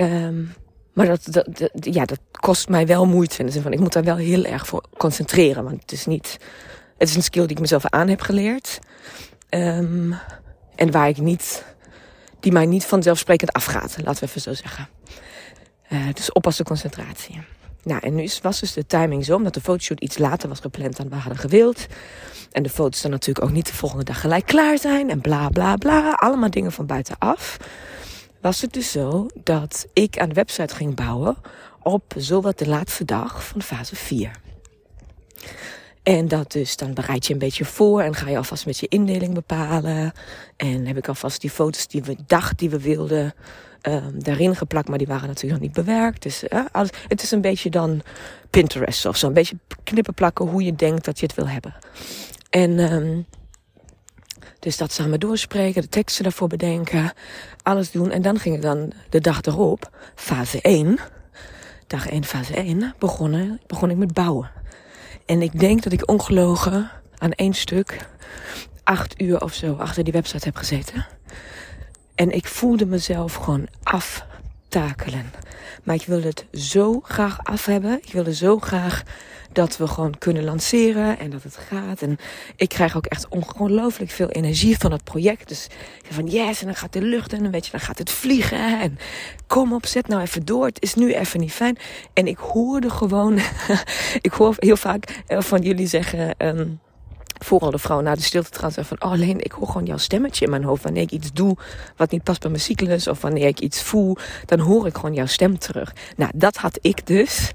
Um, 0.00 0.54
maar 0.92 1.06
dat, 1.06 1.24
dat, 1.30 1.70
ja, 1.80 2.04
dat 2.04 2.20
kost 2.30 2.68
mij 2.68 2.86
wel 2.86 3.06
moeite. 3.06 3.38
In 3.38 3.46
de 3.46 3.52
zin 3.52 3.62
van, 3.62 3.72
ik 3.72 3.80
moet 3.80 3.92
daar 3.92 4.04
wel 4.04 4.16
heel 4.16 4.44
erg 4.44 4.66
voor 4.66 4.84
concentreren. 4.96 5.64
Want 5.64 5.80
het 5.80 5.92
is 5.92 6.06
niet, 6.06 6.38
het 6.98 7.08
is 7.08 7.14
een 7.14 7.22
skill 7.22 7.42
die 7.42 7.50
ik 7.50 7.60
mezelf 7.60 7.86
aan 7.86 8.08
heb 8.08 8.20
geleerd. 8.20 8.78
Um, 9.50 10.14
en 10.74 10.90
waar 10.90 11.08
ik 11.08 11.18
niet, 11.18 11.64
die 12.40 12.52
mij 12.52 12.66
niet 12.66 12.84
vanzelfsprekend 12.84 13.52
afgaat. 13.52 13.96
Laten 14.02 14.20
we 14.20 14.28
even 14.28 14.40
zo 14.40 14.54
zeggen. 14.54 14.88
Uh, 15.88 16.12
dus 16.12 16.32
oppassen 16.32 16.64
concentratie. 16.64 17.40
Nou, 17.82 18.00
en 18.00 18.14
nu 18.14 18.28
was 18.42 18.60
dus 18.60 18.72
de 18.72 18.86
timing 18.86 19.24
zo, 19.24 19.34
omdat 19.34 19.54
de 19.54 19.60
fotoshoot 19.60 20.00
iets 20.00 20.18
later 20.18 20.48
was 20.48 20.60
gepland 20.60 20.96
dan 20.96 21.08
we 21.08 21.14
hadden 21.14 21.38
gewild. 21.38 21.86
En 22.52 22.62
de 22.62 22.68
foto's 22.68 23.02
dan 23.02 23.10
natuurlijk 23.10 23.46
ook 23.46 23.52
niet 23.52 23.66
de 23.66 23.74
volgende 23.74 24.04
dag 24.04 24.20
gelijk 24.20 24.46
klaar 24.46 24.78
zijn. 24.78 25.10
En 25.10 25.20
bla 25.20 25.48
bla 25.48 25.76
bla. 25.76 26.12
Allemaal 26.12 26.50
dingen 26.50 26.72
van 26.72 26.86
buitenaf. 26.86 27.56
Was 28.40 28.60
het 28.60 28.72
dus 28.72 28.90
zo 28.90 29.26
dat 29.34 29.86
ik 29.92 30.18
aan 30.18 30.28
de 30.28 30.34
website 30.34 30.74
ging 30.74 30.94
bouwen 30.94 31.36
op 31.82 32.14
zowat 32.16 32.58
de 32.58 32.68
laatste 32.68 33.04
dag 33.04 33.44
van 33.44 33.62
fase 33.62 33.96
4. 33.96 34.30
En 36.02 36.28
dat 36.28 36.52
dus, 36.52 36.76
dan 36.76 36.94
bereid 36.94 37.26
je 37.26 37.32
een 37.32 37.38
beetje 37.38 37.64
voor 37.64 38.00
en 38.02 38.14
ga 38.14 38.28
je 38.28 38.36
alvast 38.36 38.66
met 38.66 38.78
je 38.78 38.88
indeling 38.88 39.34
bepalen. 39.34 40.12
En 40.56 40.86
heb 40.86 40.96
ik 40.96 41.08
alvast 41.08 41.40
die 41.40 41.50
foto's 41.50 41.86
die 41.86 42.02
we 42.02 42.16
dachten 42.26 42.56
die 42.56 42.70
we 42.70 42.80
wilden 42.80 43.34
um, 43.82 44.22
daarin 44.22 44.56
geplakt, 44.56 44.88
maar 44.88 44.98
die 44.98 45.06
waren 45.06 45.28
natuurlijk 45.28 45.60
nog 45.60 45.68
niet 45.68 45.84
bewerkt. 45.84 46.22
Dus 46.22 46.44
uh, 46.48 46.64
alles, 46.72 46.90
het 47.08 47.22
is 47.22 47.30
een 47.30 47.40
beetje 47.40 47.70
dan 47.70 48.02
Pinterest 48.50 49.06
of 49.06 49.16
zo. 49.16 49.26
Een 49.26 49.32
beetje 49.32 49.58
knippen 49.84 50.14
plakken 50.14 50.46
hoe 50.46 50.64
je 50.64 50.74
denkt 50.74 51.04
dat 51.04 51.20
je 51.20 51.26
het 51.26 51.34
wil 51.34 51.48
hebben. 51.48 51.74
En 52.50 52.92
um, 52.92 53.26
dus 54.58 54.76
dat 54.76 54.92
samen 54.92 55.20
doorspreken, 55.20 55.82
de 55.82 55.88
teksten 55.88 56.22
daarvoor 56.22 56.48
bedenken, 56.48 57.12
alles 57.62 57.90
doen. 57.90 58.10
En 58.10 58.22
dan 58.22 58.38
ging 58.38 58.54
het 58.54 58.64
dan 58.64 58.92
de 59.08 59.20
dag 59.20 59.42
erop, 59.42 59.90
fase 60.14 60.60
1, 60.60 60.98
dag 61.86 62.08
1, 62.08 62.24
fase 62.24 62.54
1, 62.54 62.94
begonnen, 62.98 63.60
begon 63.66 63.90
ik 63.90 63.96
met 63.96 64.12
bouwen. 64.12 64.50
En 65.28 65.42
ik 65.42 65.60
denk 65.60 65.82
dat 65.82 65.92
ik 65.92 66.08
ongelogen 66.08 66.90
aan 67.18 67.32
één 67.32 67.52
stuk 67.52 68.06
acht 68.84 69.20
uur 69.20 69.40
of 69.40 69.54
zo 69.54 69.74
achter 69.74 70.04
die 70.04 70.12
website 70.12 70.46
heb 70.46 70.56
gezeten. 70.56 71.06
En 72.14 72.30
ik 72.30 72.46
voelde 72.46 72.86
mezelf 72.86 73.34
gewoon 73.34 73.66
aftakelen. 74.68 75.32
Maar 75.82 75.94
ik 75.94 76.06
wilde 76.06 76.26
het 76.26 76.46
zo 76.52 77.00
graag 77.00 77.38
af 77.42 77.64
hebben. 77.64 77.98
Ik 78.02 78.12
wilde 78.12 78.34
zo 78.34 78.58
graag 78.58 79.02
dat 79.52 79.76
we 79.76 79.86
gewoon 79.86 80.18
kunnen 80.18 80.44
lanceren 80.44 81.18
en 81.18 81.30
dat 81.30 81.42
het 81.42 81.56
gaat. 81.56 82.02
En 82.02 82.16
ik 82.56 82.68
krijg 82.68 82.96
ook 82.96 83.06
echt 83.06 83.28
ongelooflijk 83.28 84.10
veel 84.10 84.28
energie 84.28 84.78
van 84.78 84.92
het 84.92 85.04
project. 85.04 85.48
Dus 85.48 85.66
van 86.10 86.26
yes, 86.26 86.60
en 86.60 86.66
dan 86.66 86.74
gaat 86.74 86.92
de 86.92 87.02
lucht 87.02 87.32
en 87.32 87.42
dan 87.42 87.52
weet 87.52 87.64
je, 87.64 87.70
dan 87.70 87.80
gaat 87.80 87.98
het 87.98 88.10
vliegen. 88.10 88.80
En 88.80 88.98
kom 89.46 89.72
op, 89.72 89.86
zet 89.86 90.08
nou 90.08 90.22
even 90.22 90.44
door. 90.44 90.66
Het 90.66 90.82
is 90.82 90.94
nu 90.94 91.14
even 91.14 91.40
niet 91.40 91.52
fijn. 91.52 91.78
En 92.12 92.26
ik 92.26 92.38
hoorde 92.38 92.90
gewoon, 92.90 93.38
ik 94.28 94.32
hoor 94.32 94.54
heel 94.58 94.76
vaak 94.76 95.22
eh, 95.26 95.40
van 95.40 95.62
jullie 95.62 95.86
zeggen. 95.86 96.34
Um, 96.38 96.80
vooral 97.38 97.70
de 97.70 97.78
vrouw 97.78 98.00
na 98.00 98.14
de 98.14 98.22
stilte 98.22 98.58
zeggen 98.58 98.84
van... 98.84 99.02
oh, 99.02 99.10
alleen 99.10 99.44
ik 99.44 99.52
hoor 99.52 99.66
gewoon 99.66 99.86
jouw 99.86 99.96
stemmetje 99.96 100.44
in 100.44 100.50
mijn 100.50 100.64
hoofd. 100.64 100.82
Wanneer 100.82 101.02
ik 101.02 101.10
iets 101.10 101.32
doe 101.32 101.56
wat 101.96 102.10
niet 102.10 102.22
past 102.22 102.40
bij 102.40 102.50
mijn 102.50 102.62
cyclus... 102.62 103.08
of 103.08 103.20
wanneer 103.20 103.46
ik 103.46 103.60
iets 103.60 103.82
voel, 103.82 104.16
dan 104.44 104.58
hoor 104.58 104.86
ik 104.86 104.94
gewoon 104.94 105.14
jouw 105.14 105.26
stem 105.26 105.58
terug. 105.58 105.94
Nou, 106.16 106.30
dat 106.34 106.56
had 106.56 106.78
ik 106.80 107.06
dus 107.06 107.50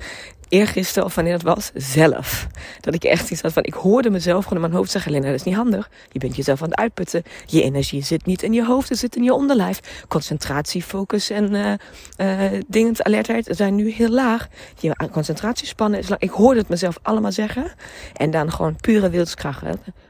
eergisteren 0.49 1.05
of 1.05 1.15
wanneer 1.15 1.33
het 1.33 1.43
was, 1.43 1.71
zelf. 1.73 2.47
Dat 2.81 2.93
ik 2.93 3.03
echt 3.03 3.31
iets 3.31 3.41
had 3.41 3.53
van, 3.53 3.63
ik 3.63 3.73
hoorde 3.73 4.09
mezelf 4.09 4.43
gewoon 4.43 4.63
in 4.63 4.69
mijn 4.69 4.79
hoofd 4.79 4.91
zeggen, 4.91 5.11
Lena, 5.11 5.25
dat 5.25 5.35
is 5.35 5.43
niet 5.43 5.55
handig. 5.55 5.89
Je 6.11 6.19
bent 6.19 6.35
jezelf 6.35 6.61
aan 6.61 6.69
het 6.69 6.79
uitputten. 6.79 7.23
Je 7.45 7.61
energie 7.61 8.03
zit 8.03 8.25
niet 8.25 8.43
in 8.43 8.53
je 8.53 8.65
hoofd, 8.65 8.89
het 8.89 8.97
zit 8.97 9.15
in 9.15 9.23
je 9.23 9.33
onderlijf. 9.33 10.05
Concentratie, 10.07 10.83
focus 10.83 11.29
en 11.29 11.53
uh, 11.53 11.73
uh, 12.17 12.61
dingen, 12.67 13.05
alertheid 13.05 13.47
zijn 13.51 13.75
nu 13.75 13.91
heel 13.91 14.09
laag. 14.09 14.47
Je 14.79 15.09
concentratiespannen 15.11 15.99
is 15.99 16.09
laag. 16.09 16.19
Ik 16.19 16.29
hoorde 16.29 16.59
het 16.59 16.69
mezelf 16.69 16.97
allemaal 17.01 17.31
zeggen. 17.31 17.71
En 18.13 18.31
dan 18.31 18.51
gewoon 18.51 18.75
pure 18.75 19.09
wilskracht. 19.09 19.61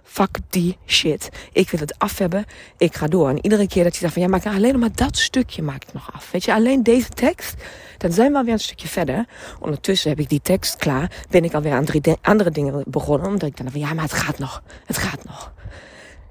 Fuck 0.03 0.38
die 0.50 0.77
shit. 0.86 1.29
Ik 1.51 1.69
wil 1.69 1.79
het 1.79 2.00
af 2.00 2.17
hebben. 2.17 2.45
Ik 2.77 2.95
ga 2.95 3.07
door. 3.07 3.29
En 3.29 3.43
iedere 3.43 3.67
keer 3.67 3.83
dat 3.83 3.93
je 3.93 4.00
zegt 4.00 4.13
van 4.13 4.22
ja, 4.22 4.27
maar 4.27 4.45
alleen 4.45 4.79
maar 4.79 4.95
dat 4.95 5.17
stukje 5.17 5.62
maak 5.62 5.83
ik 5.83 5.93
nog 5.93 6.13
af. 6.13 6.31
Weet 6.31 6.43
je, 6.43 6.53
alleen 6.53 6.83
deze 6.83 7.10
tekst. 7.10 7.55
Dan 7.98 8.12
zijn 8.12 8.31
we 8.31 8.38
alweer 8.38 8.53
een 8.53 8.60
stukje 8.60 8.88
verder. 8.88 9.25
Ondertussen 9.60 10.10
heb 10.10 10.19
ik 10.19 10.29
die 10.29 10.41
tekst 10.41 10.75
klaar. 10.75 11.25
Ben 11.29 11.43
ik 11.43 11.53
alweer 11.53 11.74
aan 11.74 11.86
drie 11.86 12.01
andere 12.22 12.51
dingen 12.51 12.83
begonnen. 12.88 13.27
Omdat 13.27 13.50
ik 13.50 13.57
dan 13.57 13.72
van 13.72 13.79
ja, 13.79 13.93
maar 13.93 14.03
het 14.03 14.13
gaat 14.13 14.38
nog. 14.38 14.63
Het 14.86 14.98
gaat 14.98 15.24
nog. 15.24 15.53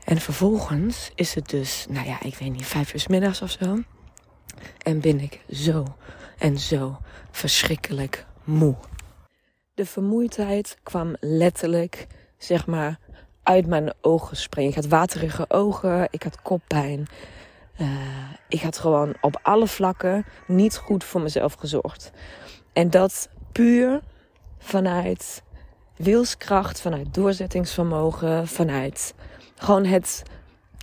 En 0.04 0.20
vervolgens 0.20 1.10
is 1.14 1.34
het 1.34 1.48
dus, 1.48 1.86
nou 1.88 2.06
ja, 2.06 2.22
ik 2.22 2.34
weet 2.34 2.52
niet, 2.52 2.66
vijf 2.66 2.94
uur 2.94 3.04
middags 3.08 3.42
of 3.42 3.50
zo. 3.50 3.78
En 4.82 5.00
ben 5.00 5.20
ik 5.20 5.40
zo 5.50 5.96
en 6.38 6.58
zo 6.58 6.98
verschrikkelijk 7.30 8.26
moe. 8.44 8.74
De 9.74 9.86
vermoeidheid 9.86 10.76
kwam 10.82 11.16
letterlijk, 11.20 12.06
zeg 12.38 12.66
maar, 12.66 12.98
uit 13.42 13.66
mijn 13.66 13.92
ogen 14.00 14.36
springen. 14.36 14.70
Ik 14.70 14.76
had 14.76 14.86
waterige 14.86 15.44
ogen, 15.48 16.08
ik 16.10 16.22
had 16.22 16.42
koppijn. 16.42 17.06
Uh, 17.80 17.88
ik 18.48 18.60
had 18.60 18.78
gewoon 18.78 19.14
op 19.20 19.38
alle 19.42 19.66
vlakken 19.66 20.24
niet 20.46 20.76
goed 20.76 21.04
voor 21.04 21.20
mezelf 21.20 21.54
gezorgd. 21.54 22.10
En 22.72 22.90
dat 22.90 23.28
puur 23.52 24.00
vanuit 24.58 25.42
wilskracht, 25.96 26.80
vanuit 26.80 27.14
doorzettingsvermogen, 27.14 28.48
vanuit 28.48 29.14
gewoon 29.56 29.84
het, 29.84 30.22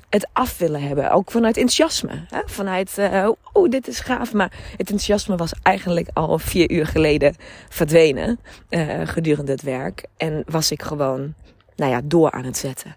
het 0.09 0.27
af 0.33 0.57
willen 0.57 0.81
hebben. 0.81 1.11
Ook 1.11 1.31
vanuit 1.31 1.57
enthousiasme. 1.57 2.25
Hè? 2.27 2.41
Vanuit, 2.45 2.97
uh, 2.99 3.29
oh, 3.51 3.69
dit 3.69 3.87
is 3.87 3.99
gaaf. 3.99 4.33
Maar 4.33 4.51
het 4.71 4.79
enthousiasme 4.79 5.35
was 5.35 5.53
eigenlijk 5.63 6.09
al 6.13 6.39
vier 6.39 6.71
uur 6.71 6.87
geleden 6.87 7.35
verdwenen 7.69 8.39
uh, 8.69 9.07
gedurende 9.07 9.51
het 9.51 9.61
werk. 9.61 10.05
En 10.17 10.43
was 10.45 10.71
ik 10.71 10.81
gewoon, 10.81 11.33
nou 11.79 11.91
ja, 11.91 12.01
door 12.03 12.31
aan 12.31 12.43
het 12.43 12.57
zetten. 12.57 12.95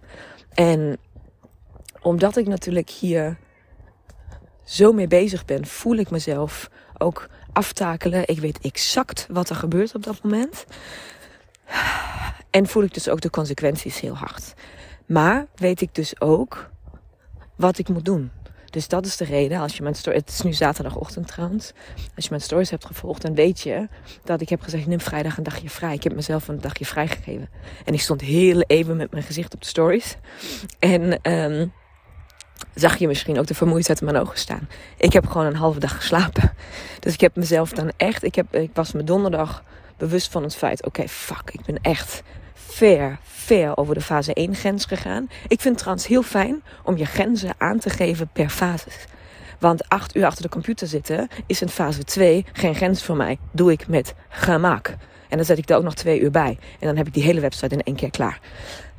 En 0.54 0.98
omdat 2.00 2.36
ik 2.36 2.46
natuurlijk 2.46 2.90
hier 2.90 3.36
zo 4.64 4.92
mee 4.92 5.06
bezig 5.06 5.44
ben, 5.44 5.66
voel 5.66 5.96
ik 5.96 6.10
mezelf 6.10 6.70
ook 6.98 7.28
aftakelen. 7.52 8.28
Ik 8.28 8.38
weet 8.38 8.58
exact 8.58 9.26
wat 9.30 9.48
er 9.48 9.56
gebeurt 9.56 9.94
op 9.94 10.02
dat 10.02 10.22
moment. 10.22 10.64
En 12.50 12.66
voel 12.66 12.82
ik 12.82 12.94
dus 12.94 13.08
ook 13.08 13.20
de 13.20 13.30
consequenties 13.30 14.00
heel 14.00 14.16
hard. 14.16 14.54
Maar 15.06 15.46
weet 15.54 15.80
ik 15.80 15.94
dus 15.94 16.20
ook 16.20 16.70
wat 17.56 17.78
ik 17.78 17.88
moet 17.88 18.04
doen. 18.04 18.30
Dus 18.72 18.88
dat 18.88 19.06
is 19.06 19.16
de 19.16 19.24
reden. 19.24 19.60
Als 19.60 19.76
je 19.76 19.82
mijn 19.82 19.94
story, 19.94 20.16
het 20.16 20.28
is 20.28 20.40
nu 20.40 20.52
zaterdagochtend 20.52 21.26
trouwens. 21.26 21.72
Als 22.16 22.24
je 22.24 22.30
mijn 22.30 22.42
stories 22.42 22.70
hebt 22.70 22.84
gevolgd, 22.84 23.22
dan 23.22 23.34
weet 23.34 23.60
je 23.60 23.88
dat 24.24 24.40
ik 24.40 24.48
heb 24.48 24.62
gezegd: 24.62 24.86
neem 24.86 25.00
vrijdag 25.00 25.36
een 25.36 25.42
dagje 25.42 25.70
vrij. 25.70 25.94
Ik 25.94 26.02
heb 26.02 26.14
mezelf 26.14 26.48
een 26.48 26.60
dagje 26.60 26.86
vrijgegeven. 26.86 27.48
En 27.84 27.94
ik 27.94 28.00
stond 28.00 28.20
heel 28.20 28.60
even 28.60 28.96
met 28.96 29.10
mijn 29.10 29.22
gezicht 29.22 29.54
op 29.54 29.60
de 29.60 29.66
stories. 29.66 30.16
En 30.78 31.32
um, 31.32 31.72
zag 32.74 32.96
je 32.96 33.06
misschien 33.06 33.38
ook 33.38 33.46
de 33.46 33.54
vermoeidheid 33.54 34.00
in 34.00 34.06
mijn 34.06 34.18
ogen 34.18 34.38
staan. 34.38 34.68
Ik 34.96 35.12
heb 35.12 35.26
gewoon 35.26 35.46
een 35.46 35.56
halve 35.56 35.80
dag 35.80 35.96
geslapen. 35.96 36.52
Dus 37.00 37.12
ik 37.12 37.20
heb 37.20 37.36
mezelf 37.36 37.70
dan 37.70 37.92
echt. 37.96 38.22
Ik, 38.22 38.34
heb, 38.34 38.54
ik 38.54 38.70
was 38.74 38.92
me 38.92 39.04
donderdag 39.04 39.62
bewust 39.96 40.30
van 40.30 40.42
het 40.42 40.56
feit: 40.56 40.86
oké, 40.86 41.08
fuck, 41.08 41.50
ik 41.50 41.64
ben 41.64 41.78
echt 41.82 42.22
ver, 42.72 43.18
ver 43.22 43.76
over 43.76 43.94
de 43.94 44.00
fase 44.00 44.34
1 44.34 44.54
grens 44.54 44.84
gegaan. 44.84 45.24
Ik 45.24 45.60
vind 45.60 45.64
het 45.64 45.78
trouwens 45.78 46.06
heel 46.06 46.22
fijn 46.22 46.62
om 46.84 46.96
je 46.96 47.04
grenzen 47.04 47.54
aan 47.58 47.78
te 47.78 47.90
geven 47.90 48.28
per 48.32 48.48
fase. 48.48 48.88
Want 49.58 49.88
acht 49.88 50.16
uur 50.16 50.24
achter 50.24 50.42
de 50.42 50.48
computer 50.48 50.86
zitten 50.86 51.28
is 51.46 51.62
in 51.62 51.68
fase 51.68 52.04
2 52.04 52.44
geen 52.52 52.74
grens 52.74 53.04
voor 53.04 53.16
mij. 53.16 53.38
Doe 53.52 53.72
ik 53.72 53.88
met 53.88 54.14
gemak. 54.28 54.88
En 55.28 55.36
dan 55.36 55.46
zet 55.46 55.58
ik 55.58 55.68
er 55.68 55.76
ook 55.76 55.82
nog 55.82 55.94
twee 55.94 56.20
uur 56.20 56.30
bij. 56.30 56.58
En 56.80 56.86
dan 56.86 56.96
heb 56.96 57.06
ik 57.06 57.14
die 57.14 57.22
hele 57.22 57.40
website 57.40 57.74
in 57.74 57.82
één 57.82 57.96
keer 57.96 58.10
klaar. 58.10 58.40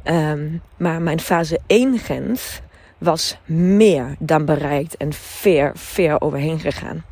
Um, 0.04 0.62
maar 0.78 1.02
mijn 1.02 1.20
fase 1.20 1.60
1 1.68 2.00
grens 2.00 2.62
was 2.98 3.38
meer 3.46 4.16
dan 4.20 4.46
bereikt 4.46 4.98
en 4.98 5.14
ver, 5.14 5.72
ver 5.76 6.22
overheen 6.22 6.60
gegaan. 6.60 7.04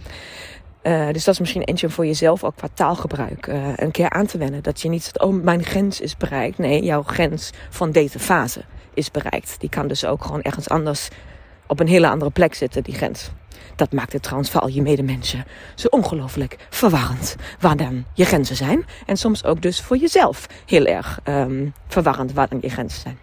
Uh, 0.83 1.07
dus 1.11 1.23
dat 1.23 1.33
is 1.33 1.39
misschien 1.39 1.63
eentje 1.63 1.89
voor 1.89 2.05
jezelf 2.05 2.43
ook 2.43 2.55
qua 2.55 2.67
taalgebruik 2.73 3.47
uh, 3.47 3.67
een 3.75 3.91
keer 3.91 4.09
aan 4.09 4.25
te 4.25 4.37
wennen. 4.37 4.63
Dat 4.63 4.81
je 4.81 4.89
niet 4.89 5.03
zegt, 5.03 5.19
oh 5.19 5.43
mijn 5.43 5.63
grens 5.63 5.99
is 6.01 6.17
bereikt. 6.17 6.57
Nee, 6.57 6.83
jouw 6.83 7.03
grens 7.03 7.51
van 7.69 7.91
deze 7.91 8.19
fase 8.19 8.63
is 8.93 9.11
bereikt. 9.11 9.55
Die 9.59 9.69
kan 9.69 9.87
dus 9.87 10.05
ook 10.05 10.23
gewoon 10.23 10.41
ergens 10.41 10.69
anders 10.69 11.09
op 11.67 11.79
een 11.79 11.87
hele 11.87 12.09
andere 12.09 12.31
plek 12.31 12.53
zitten, 12.53 12.83
die 12.83 12.95
grens. 12.95 13.31
Dat 13.75 13.91
maakt 13.91 14.13
het 14.13 14.23
trouwens 14.23 14.49
voor 14.51 14.61
al 14.61 14.67
je 14.67 14.81
medemensen 14.81 15.45
zo 15.75 15.87
ongelooflijk 15.87 16.57
verwarrend. 16.69 17.35
Waar 17.59 17.77
dan 17.77 18.05
je 18.13 18.25
grenzen 18.25 18.55
zijn. 18.55 18.85
En 19.05 19.17
soms 19.17 19.43
ook 19.43 19.61
dus 19.61 19.81
voor 19.81 19.97
jezelf 19.97 20.47
heel 20.65 20.85
erg 20.85 21.19
um, 21.23 21.73
verwarrend 21.87 22.33
waar 22.33 22.49
dan 22.49 22.59
je 22.61 22.69
grenzen 22.69 23.01
zijn. 23.01 23.17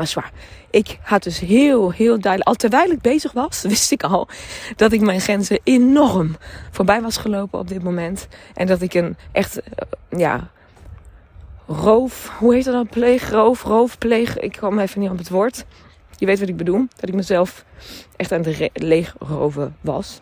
Maar 0.00 0.08
zwaar. 0.08 0.32
Ik 0.70 0.98
had 1.02 1.22
dus 1.22 1.38
heel, 1.38 1.92
heel 1.92 2.20
duidelijk, 2.20 2.48
al 2.48 2.54
terwijl 2.54 2.90
ik 2.90 3.00
bezig 3.00 3.32
was, 3.32 3.62
wist 3.74 3.92
ik 3.92 4.02
al 4.02 4.28
dat 4.76 4.92
ik 4.92 5.00
mijn 5.00 5.20
grenzen 5.20 5.60
enorm 5.64 6.36
voorbij 6.70 7.02
was 7.02 7.16
gelopen 7.16 7.58
op 7.58 7.68
dit 7.68 7.82
moment. 7.82 8.28
En 8.54 8.66
dat 8.66 8.82
ik 8.82 8.94
een 8.94 9.16
echt, 9.32 9.60
eh, 9.60 9.86
ja, 10.18 10.50
roof, 11.66 12.32
hoe 12.38 12.54
heet 12.54 12.64
dat 12.64 12.74
dan? 12.74 12.88
Pleeg, 12.88 13.30
roof, 13.30 13.62
roofpleeg. 13.62 14.38
Ik 14.38 14.52
kwam 14.52 14.78
even 14.78 15.00
niet 15.00 15.10
op 15.10 15.18
het 15.18 15.28
woord. 15.28 15.64
Je 16.16 16.26
weet 16.26 16.40
wat 16.40 16.48
ik 16.48 16.56
bedoel. 16.56 16.86
Dat 16.96 17.08
ik 17.08 17.14
mezelf 17.14 17.64
echt 18.16 18.32
aan 18.32 18.42
het 18.42 18.70
leegroven 18.72 19.76
was. 19.80 20.20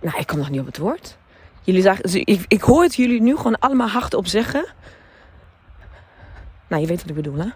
Nou, 0.00 0.18
ik 0.18 0.26
kom 0.26 0.38
nog 0.38 0.50
niet 0.50 0.60
op 0.60 0.66
het 0.66 0.78
woord. 0.78 1.16
Jullie 1.62 1.82
zagen, 1.82 2.26
ik, 2.26 2.44
ik 2.48 2.60
hoor 2.60 2.82
het 2.82 2.94
jullie 2.94 3.22
nu 3.22 3.36
gewoon 3.36 3.58
allemaal 3.58 3.88
hardop 3.88 4.26
zeggen. 4.26 4.66
Nou, 6.68 6.82
je 6.82 6.88
weet 6.88 7.00
wat 7.00 7.10
ik 7.10 7.14
bedoel, 7.14 7.38
hè? 7.38 7.48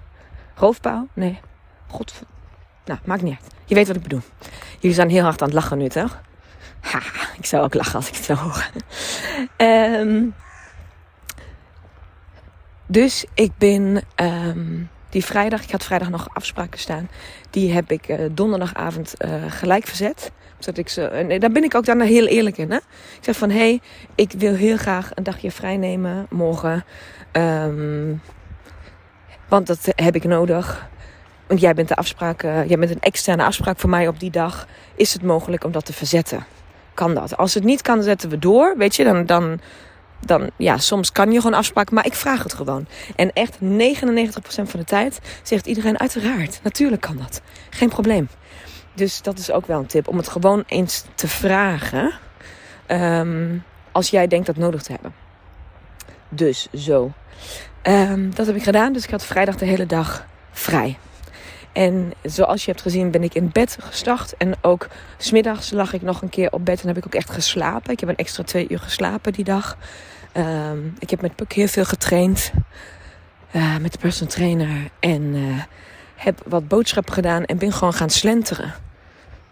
Roofbouw? 0.60 1.08
Nee. 1.12 1.40
God. 1.86 2.22
Nou, 2.84 2.98
maakt 3.04 3.22
niet 3.22 3.36
uit. 3.40 3.54
Je 3.64 3.74
weet 3.74 3.86
wat 3.86 3.96
ik 3.96 4.02
bedoel. 4.02 4.20
Jullie 4.78 4.96
zijn 4.96 5.10
heel 5.10 5.22
hard 5.22 5.42
aan 5.42 5.48
het 5.48 5.56
lachen 5.56 5.78
nu, 5.78 5.88
toch? 5.88 6.20
Ha, 6.80 7.00
ik 7.38 7.46
zou 7.46 7.64
ook 7.64 7.74
lachen 7.74 7.94
als 7.94 8.08
ik 8.08 8.14
het 8.14 8.24
zou 8.24 8.38
horen. 8.38 8.66
Um, 10.00 10.34
dus 12.86 13.24
ik 13.34 13.52
ben 13.58 14.02
um, 14.16 14.90
die 15.08 15.24
vrijdag, 15.24 15.62
ik 15.62 15.70
had 15.70 15.84
vrijdag 15.84 16.10
nog 16.10 16.28
afspraken 16.34 16.78
staan. 16.78 17.08
Die 17.50 17.72
heb 17.72 17.90
ik 17.90 18.08
uh, 18.08 18.20
donderdagavond 18.32 19.14
uh, 19.18 19.34
gelijk 19.48 19.86
verzet. 19.86 20.32
Zodat 20.58 20.78
ik 20.78 20.88
ze, 20.88 21.06
en 21.06 21.40
daar 21.40 21.50
ben 21.50 21.64
ik 21.64 21.74
ook 21.74 21.84
dan 21.84 22.00
heel 22.00 22.26
eerlijk 22.26 22.58
in. 22.58 22.70
Hè? 22.70 22.76
Ik 22.76 23.20
zeg 23.20 23.36
van, 23.36 23.50
hé, 23.50 23.56
hey, 23.56 23.80
ik 24.14 24.32
wil 24.32 24.54
heel 24.54 24.76
graag 24.76 25.10
een 25.14 25.22
dagje 25.22 25.50
vrij 25.50 25.76
nemen 25.76 26.26
morgen. 26.30 26.84
Um, 27.32 28.20
want 29.50 29.66
dat 29.66 29.92
heb 29.94 30.14
ik 30.14 30.24
nodig. 30.24 30.88
Want 31.46 31.60
jij 31.60 31.74
bent 31.74 31.88
de 31.88 31.96
afspraak, 31.96 32.42
uh, 32.42 32.68
jij 32.68 32.78
bent 32.78 32.90
een 32.90 33.00
externe 33.00 33.44
afspraak 33.44 33.78
voor 33.78 33.90
mij 33.90 34.08
op 34.08 34.20
die 34.20 34.30
dag. 34.30 34.66
Is 34.94 35.12
het 35.12 35.22
mogelijk 35.22 35.64
om 35.64 35.72
dat 35.72 35.84
te 35.84 35.92
verzetten? 35.92 36.46
Kan 36.94 37.14
dat? 37.14 37.36
Als 37.36 37.54
het 37.54 37.64
niet 37.64 37.82
kan, 37.82 38.02
zetten 38.02 38.30
we 38.30 38.38
door. 38.38 38.74
Weet 38.76 38.96
je, 38.96 39.04
dan, 39.04 39.26
dan, 39.26 39.60
dan 40.20 40.50
ja, 40.56 40.78
soms 40.78 41.12
kan 41.12 41.32
je 41.32 41.40
gewoon 41.40 41.58
afspraken, 41.58 41.94
maar 41.94 42.06
ik 42.06 42.14
vraag 42.14 42.42
het 42.42 42.54
gewoon. 42.54 42.86
En 43.16 43.32
echt 43.32 43.58
99% 43.62 43.62
van 44.44 44.80
de 44.80 44.84
tijd 44.84 45.20
zegt 45.42 45.66
iedereen 45.66 45.98
uiteraard. 45.98 46.60
Natuurlijk 46.62 47.02
kan 47.02 47.16
dat. 47.16 47.40
Geen 47.70 47.88
probleem. 47.88 48.28
Dus 48.94 49.22
dat 49.22 49.38
is 49.38 49.50
ook 49.50 49.66
wel 49.66 49.78
een 49.78 49.86
tip 49.86 50.08
om 50.08 50.16
het 50.16 50.28
gewoon 50.28 50.62
eens 50.66 51.04
te 51.14 51.28
vragen. 51.28 52.12
Um, 52.88 53.64
als 53.92 54.10
jij 54.10 54.26
denkt 54.26 54.46
dat 54.46 54.56
nodig 54.56 54.82
te 54.82 54.92
hebben. 54.92 55.14
Dus 56.28 56.68
zo. 56.74 57.12
Um, 57.82 58.34
dat 58.34 58.46
heb 58.46 58.56
ik 58.56 58.62
gedaan, 58.62 58.92
dus 58.92 59.04
ik 59.04 59.10
had 59.10 59.24
vrijdag 59.24 59.56
de 59.56 59.64
hele 59.64 59.86
dag 59.86 60.26
vrij. 60.52 60.98
En 61.72 62.12
zoals 62.22 62.64
je 62.64 62.70
hebt 62.70 62.82
gezien 62.82 63.10
ben 63.10 63.22
ik 63.22 63.34
in 63.34 63.50
bed 63.52 63.78
gestart. 63.80 64.36
En 64.36 64.54
ook 64.60 64.88
smiddags 65.16 65.70
lag 65.70 65.92
ik 65.92 66.02
nog 66.02 66.22
een 66.22 66.28
keer 66.28 66.52
op 66.52 66.64
bed 66.64 66.80
en 66.80 66.88
heb 66.88 66.96
ik 66.96 67.06
ook 67.06 67.14
echt 67.14 67.30
geslapen. 67.30 67.92
Ik 67.92 68.00
heb 68.00 68.08
een 68.08 68.16
extra 68.16 68.42
twee 68.42 68.66
uur 68.68 68.78
geslapen 68.78 69.32
die 69.32 69.44
dag. 69.44 69.76
Um, 70.36 70.94
ik 70.98 71.10
heb 71.10 71.20
met 71.20 71.36
Puk 71.36 71.52
heel 71.52 71.66
veel 71.66 71.84
getraind. 71.84 72.52
Uh, 73.52 73.76
met 73.76 73.92
de 73.92 73.98
personal 73.98 74.32
trainer. 74.32 74.90
En 75.00 75.22
uh, 75.22 75.62
heb 76.16 76.42
wat 76.46 76.68
boodschappen 76.68 77.14
gedaan 77.14 77.44
en 77.44 77.58
ben 77.58 77.72
gewoon 77.72 77.92
gaan 77.94 78.10
slenteren. 78.10 78.74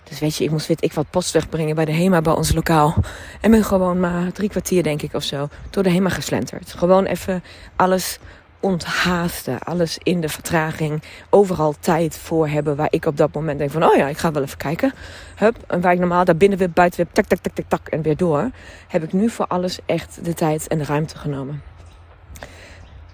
Dus 0.08 0.18
weet 0.18 0.36
je, 0.36 0.44
ik 0.44 0.50
moest 0.50 0.66
weet 0.66 0.84
ik 0.84 0.92
wat 0.92 1.10
post 1.10 1.32
wegbrengen 1.32 1.74
bij 1.74 1.84
de 1.84 1.92
HEMA 1.92 2.20
bij 2.20 2.32
ons 2.32 2.54
lokaal. 2.54 2.94
En 3.40 3.50
ben 3.50 3.64
gewoon 3.64 4.00
maar 4.00 4.32
drie 4.32 4.48
kwartier, 4.48 4.82
denk 4.82 5.02
ik, 5.02 5.14
of 5.14 5.22
zo, 5.22 5.48
door 5.70 5.82
de 5.82 5.90
HEMA 5.90 6.08
geslenterd. 6.08 6.74
Gewoon 6.76 7.04
even 7.04 7.42
alles 7.76 8.18
onthaasten. 8.60 9.58
Alles 9.58 9.98
in 10.02 10.20
de 10.20 10.28
vertraging. 10.28 11.02
Overal 11.30 11.74
tijd 11.80 12.16
voor 12.16 12.48
hebben 12.48 12.76
waar 12.76 12.88
ik 12.90 13.04
op 13.04 13.16
dat 13.16 13.34
moment 13.34 13.58
denk 13.58 13.70
van... 13.70 13.84
oh 13.84 13.96
ja, 13.96 14.08
ik 14.08 14.18
ga 14.18 14.32
wel 14.32 14.42
even 14.42 14.58
kijken. 14.58 14.92
Hup, 15.36 15.56
en 15.66 15.80
waar 15.80 15.92
ik 15.92 15.98
normaal 15.98 16.24
daar 16.24 16.36
binnen 16.36 16.58
weer, 16.58 16.70
buiten 16.70 17.04
weer... 17.04 17.12
tak, 17.12 17.26
tak, 17.26 17.38
tak, 17.38 17.54
tak, 17.54 17.64
tak 17.68 17.88
en 17.88 18.02
weer 18.02 18.16
door... 18.16 18.50
heb 18.88 19.02
ik 19.02 19.12
nu 19.12 19.30
voor 19.30 19.46
alles 19.46 19.78
echt 19.86 20.24
de 20.24 20.34
tijd 20.34 20.68
en 20.68 20.78
de 20.78 20.84
ruimte 20.84 21.18
genomen. 21.18 21.62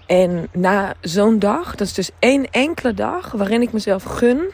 En 0.05 0.47
na 0.51 0.93
zo'n 1.01 1.39
dag, 1.39 1.75
dat 1.75 1.87
is 1.87 1.93
dus 1.93 2.11
één 2.19 2.51
enkele 2.51 2.93
dag... 2.93 3.31
waarin 3.31 3.61
ik 3.61 3.73
mezelf 3.73 4.03
gun 4.03 4.51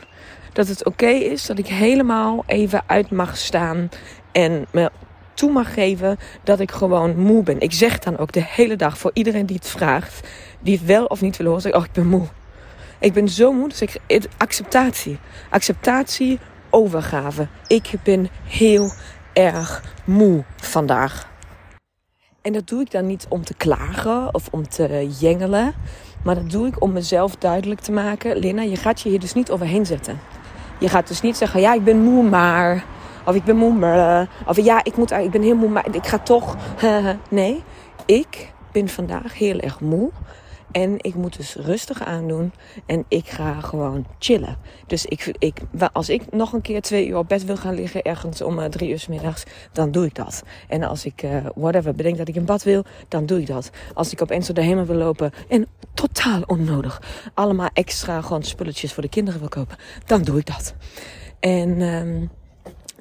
dat 0.54 0.68
het 0.68 0.86
oké 0.86 1.08
is 1.10 1.46
dat 1.46 1.58
ik 1.58 1.68
helemaal 1.68 2.44
even 2.46 2.84
uit 2.86 3.12
mag 3.12 3.38
staan 3.38 3.90
en 4.32 4.66
me 4.72 4.92
toe 5.34 5.52
mag 5.52 5.74
geven 5.74 6.18
dat 6.44 6.60
ik 6.60 6.72
gewoon 6.72 7.18
moe 7.18 7.44
ben. 7.44 7.60
Ik 7.60 7.74
zeg 7.74 8.00
dan 8.00 8.18
ook 8.18 8.32
de 8.32 8.44
hele 8.44 8.76
dag 8.76 8.98
voor 8.98 9.12
iedereen 9.14 9.46
die 9.46 9.56
het 9.56 9.68
vraagt, 9.68 10.28
die 10.60 10.78
het 10.78 10.86
wel 10.86 11.06
of 11.06 11.22
niet 11.22 11.38
wil 11.38 11.46
horen, 11.46 11.62
zeg 11.62 11.72
ik, 11.72 11.78
oh 11.78 11.86
ik 11.86 11.92
ben 11.92 12.08
moe. 12.08 12.28
Ik 13.00 13.14
ben 13.14 13.30
zo 13.30 13.54
moe, 13.54 13.70
dus 13.70 13.82
ik, 13.82 14.28
acceptatie. 14.38 15.20
Acceptatie, 15.50 16.40
overgave. 16.70 17.48
Ik 17.68 17.92
ben 18.04 18.30
heel 18.44 18.92
erg 19.34 19.84
moe 20.06 20.44
vandaag. 20.56 21.30
En 22.42 22.54
dat 22.54 22.68
doe 22.68 22.82
ik 22.82 22.92
dan 22.92 23.06
niet 23.06 23.26
om 23.30 23.44
te 23.44 23.54
klagen 23.54 24.34
of 24.34 24.48
om 24.52 24.70
te 24.70 25.10
jengelen. 25.20 25.74
Maar 26.24 26.36
dat 26.36 26.50
doe 26.50 26.68
ik 26.68 26.82
om 26.82 26.92
mezelf 26.92 27.36
duidelijk 27.36 27.80
te 27.80 27.92
maken. 27.92 28.38
Lina, 28.38 28.62
je 28.62 28.76
gaat 28.76 29.02
je 29.02 29.10
hier 29.10 29.20
dus 29.20 29.34
niet 29.34 29.52
overheen 29.52 29.86
zetten. 29.86 30.20
Je 30.82 30.90
gaat 30.90 31.08
dus 31.08 31.22
niet 31.22 31.38
zeggen, 31.38 31.62
ja, 31.62 31.74
ik 31.74 31.84
ben 31.84 32.04
moe, 32.04 32.24
maar... 32.24 32.84
Of 33.26 33.36
ik 33.36 33.44
ben 33.44 33.56
moe, 33.56 33.74
maar... 33.74 34.28
Of 34.46 34.58
ja, 34.58 34.84
ik, 34.84 34.98
moet, 34.98 35.12
ik 35.12 35.32
ben 35.32 35.42
heel 35.42 35.56
moe, 35.56 35.70
maar 35.70 35.86
ik 35.92 36.08
ga 36.08 36.18
toch... 36.18 36.58
nee, 37.30 37.64
ik 38.06 38.52
ben 38.72 38.90
vandaag 38.90 39.38
heel 39.38 39.60
erg 39.60 39.80
moe. 39.80 40.10
En 40.72 40.96
ik 40.98 41.16
moet 41.16 41.38
dus 41.38 41.56
rustig 41.56 42.04
aandoen. 42.04 42.54
En 42.86 43.06
ik 43.08 43.30
ga 43.30 43.62
gewoon 43.62 44.06
chillen. 44.20 44.58
Dus 44.88 45.06
ik, 45.06 45.36
ik, 45.40 45.58
als 45.94 46.10
ik 46.10 46.32
nog 46.32 46.54
een 46.54 46.62
keer 46.62 46.82
twee 46.82 47.08
uur 47.08 47.18
op 47.18 47.28
bed 47.28 47.46
wil 47.46 47.58
gaan 47.58 47.74
liggen, 47.74 48.02
ergens 48.02 48.42
om 48.42 48.60
uh, 48.60 48.66
drie 48.66 48.90
uur 48.90 49.00
s 49.00 49.08
middags, 49.08 49.44
dan 49.72 49.92
doe 49.92 50.06
ik 50.06 50.16
dat. 50.16 50.44
En 50.68 50.84
als 50.84 51.06
ik, 51.06 51.24
uh, 51.24 51.46
whatever, 51.56 51.96
bedenk 51.96 52.18
dat 52.18 52.28
ik 52.28 52.36
in 52.36 52.46
bad 52.46 52.64
wil, 52.64 52.84
dan 53.08 53.26
doe 53.26 53.40
ik 53.40 53.48
dat. 53.48 53.70
Als 53.94 54.12
ik 54.12 54.22
opeens 54.22 54.46
door 54.46 54.56
de 54.56 54.62
hemel 54.62 54.86
wil 54.86 54.96
lopen 54.96 55.32
en 55.48 55.68
totaal 55.94 56.42
onnodig 56.46 57.02
allemaal 57.34 57.70
extra 57.74 58.22
gewoon 58.22 58.44
spulletjes 58.44 58.94
voor 58.94 59.04
de 59.04 59.10
kinderen 59.10 59.40
wil 59.40 59.50
kopen, 59.50 59.78
dan 60.06 60.22
doe 60.22 60.38
ik 60.38 60.46
dat. 60.46 60.76
En 61.40 61.82
um, 61.82 62.30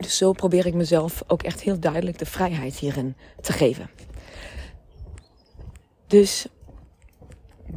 dus 0.01 0.17
zo 0.17 0.33
probeer 0.33 0.67
ik 0.67 0.75
mezelf 0.75 1.23
ook 1.27 1.43
echt 1.43 1.61
heel 1.61 1.81
duidelijk 1.81 2.19
de 2.19 2.27
vrijheid 2.27 2.77
hierin 2.77 3.17
te 3.41 3.53
geven. 3.53 3.91
Dus 6.07 6.47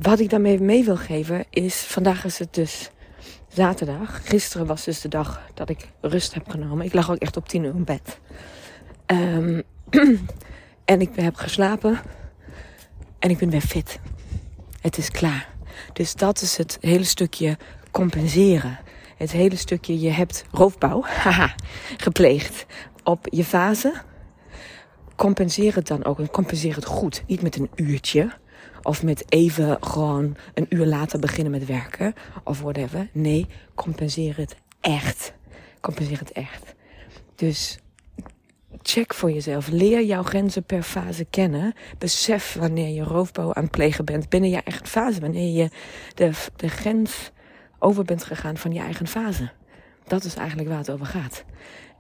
wat 0.02 0.20
ik 0.20 0.30
daarmee 0.30 0.60
mee 0.60 0.84
wil 0.84 0.98
geven 0.98 1.46
is, 1.50 1.76
vandaag 1.76 2.26
is 2.26 2.40
het 2.40 2.54
dus 2.54 2.92
zaterdag. 3.48 4.28
Gisteren 4.28 4.66
was 4.66 4.84
dus 4.84 5.02
de 5.02 5.08
dag 5.08 5.42
dat 5.54 5.70
ik 5.70 5.90
rust 6.02 6.34
heb 6.34 6.50
genomen. 6.50 6.86
Ik 6.86 6.94
lag 6.94 7.12
ook 7.12 7.18
echt 7.18 7.38
op 7.38 7.50
tien 7.50 7.64
uur 7.64 7.76
in 7.76 7.84
bed. 7.84 8.20
Um, 9.06 9.64
en 10.86 11.02
ik 11.02 11.10
heb 11.16 11.36
geslapen 11.36 12.00
en 13.20 13.30
ik 13.30 13.38
ben 13.38 13.50
weer 13.50 13.62
fit. 13.62 14.00
Het 14.82 14.98
is 14.98 15.10
klaar. 15.10 15.50
Dus 15.94 16.14
dat 16.14 16.42
is 16.42 16.58
het 16.58 16.78
hele 16.82 17.04
stukje 17.04 17.58
compenseren. 17.92 18.80
Het 19.18 19.32
hele 19.32 19.56
stukje, 19.56 20.00
je 20.00 20.10
hebt 20.10 20.46
roofbouw 20.52 21.04
haha, 21.24 21.56
gepleegd 21.98 22.66
op 23.04 23.28
je 23.30 23.44
fase. 23.44 23.94
Compenseer 25.16 25.76
het 25.76 25.88
dan 25.88 26.06
ook 26.06 26.20
en 26.20 26.30
compenseer 26.30 26.76
het 26.76 26.86
goed. 26.86 27.24
Niet 27.28 27.42
met 27.42 27.56
een 27.56 27.70
uurtje 27.76 28.32
of 28.82 29.04
met 29.04 29.32
even 29.32 29.78
gewoon 29.80 30.36
een 30.54 30.66
uur 30.70 30.86
later 30.86 31.20
beginnen 31.20 31.52
met 31.52 31.66
werken 31.66 32.14
of 32.44 32.62
whatever. 32.62 33.10
Nee, 33.12 33.48
compenseer 33.76 34.38
het 34.38 34.56
echt. 34.82 35.34
Compenseer 35.80 36.20
het 36.20 36.32
echt. 36.32 36.76
Dus 37.36 37.78
check 38.82 39.14
voor 39.14 39.32
jezelf. 39.32 39.68
Leer 39.68 40.04
jouw 40.04 40.24
grenzen 40.24 40.64
per 40.64 40.84
fase 40.84 41.26
kennen. 41.26 41.74
Besef 41.98 42.54
wanneer 42.54 42.90
je 42.90 43.04
roofbouw 43.04 43.54
aan 43.54 43.64
het 43.64 43.72
plegen 43.72 44.06
bent 44.06 44.30
binnen 44.30 44.50
je 44.50 44.62
eigen 44.64 44.88
fase. 44.88 45.20
Wanneer 45.20 45.62
je 45.62 45.70
de, 46.14 46.32
de 46.56 46.70
grens 46.70 47.32
over 47.80 48.04
bent 48.04 48.24
gegaan 48.24 48.58
van 48.58 48.74
je 48.74 48.80
eigen 48.80 49.08
fase. 49.08 49.52
Dat 50.04 50.24
is 50.24 50.36
eigenlijk 50.36 50.70
waar 50.70 50.78
het 50.78 50.92
over 50.92 51.06
gaat. 51.06 51.44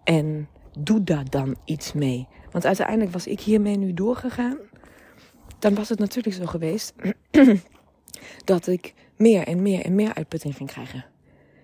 En 0.03 0.47
doe 0.79 1.03
daar 1.03 1.29
dan 1.29 1.55
iets 1.65 1.93
mee. 1.93 2.27
Want 2.51 2.65
uiteindelijk 2.65 3.11
was 3.11 3.27
ik 3.27 3.39
hiermee 3.39 3.77
nu 3.77 3.93
doorgegaan. 3.93 4.57
Dan 5.63 5.75
was 5.75 5.89
het 5.89 5.99
natuurlijk 5.99 6.35
zo 6.35 6.45
geweest 6.45 6.93
dat 8.51 8.67
ik 8.67 8.93
meer 9.15 9.47
en 9.47 9.61
meer 9.61 9.85
en 9.85 9.95
meer 9.95 10.13
uitputting 10.13 10.55
ging 10.55 10.69
krijgen. 10.69 11.05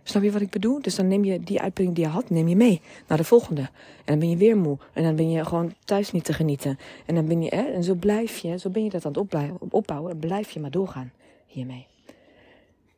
Snap 0.03 0.23
je 0.23 0.31
wat 0.31 0.41
ik 0.41 0.49
bedoel? 0.49 0.81
Dus 0.81 0.95
dan 0.95 1.07
neem 1.07 1.23
je 1.23 1.39
die 1.39 1.61
uitputting 1.61 1.95
die 1.95 2.05
je 2.05 2.11
had, 2.11 2.29
neem 2.29 2.47
je 2.47 2.55
mee 2.55 2.81
naar 3.07 3.17
de 3.17 3.23
volgende. 3.23 3.61
En 3.61 3.69
dan 4.05 4.19
ben 4.19 4.29
je 4.29 4.37
weer 4.37 4.57
moe. 4.57 4.77
En 4.93 5.03
dan 5.03 5.15
ben 5.15 5.31
je 5.31 5.45
gewoon 5.45 5.73
thuis 5.85 6.11
niet 6.11 6.23
te 6.23 6.33
genieten. 6.33 6.79
En 7.05 7.15
dan 7.15 7.27
ben 7.27 7.41
je, 7.41 7.55
hè, 7.55 7.61
en 7.61 7.83
zo 7.83 7.93
blijf 7.93 8.37
je, 8.37 8.59
zo 8.59 8.69
ben 8.69 8.83
je 8.83 8.89
dat 8.89 9.05
aan 9.05 9.13
het 9.13 9.73
opbouwen. 9.73 10.11
En 10.11 10.19
blijf 10.19 10.51
je 10.51 10.59
maar 10.59 10.71
doorgaan 10.71 11.11
hiermee. 11.45 11.87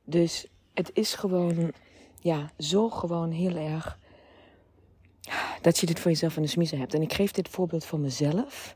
Dus 0.03 0.47
het 0.73 0.91
is 0.93 1.13
gewoon, 1.13 1.71
ja, 2.19 2.51
zo 2.57 2.89
gewoon 2.89 3.31
heel 3.31 3.55
erg 3.55 3.99
dat 5.61 5.77
je 5.77 5.85
dit 5.85 5.99
voor 5.99 6.11
jezelf 6.11 6.35
in 6.35 6.41
de 6.41 6.47
smiezen 6.47 6.79
hebt. 6.79 6.93
En 6.93 7.01
ik 7.01 7.13
geef 7.13 7.31
dit 7.31 7.49
voorbeeld 7.49 7.85
voor 7.85 7.99
mezelf, 7.99 8.75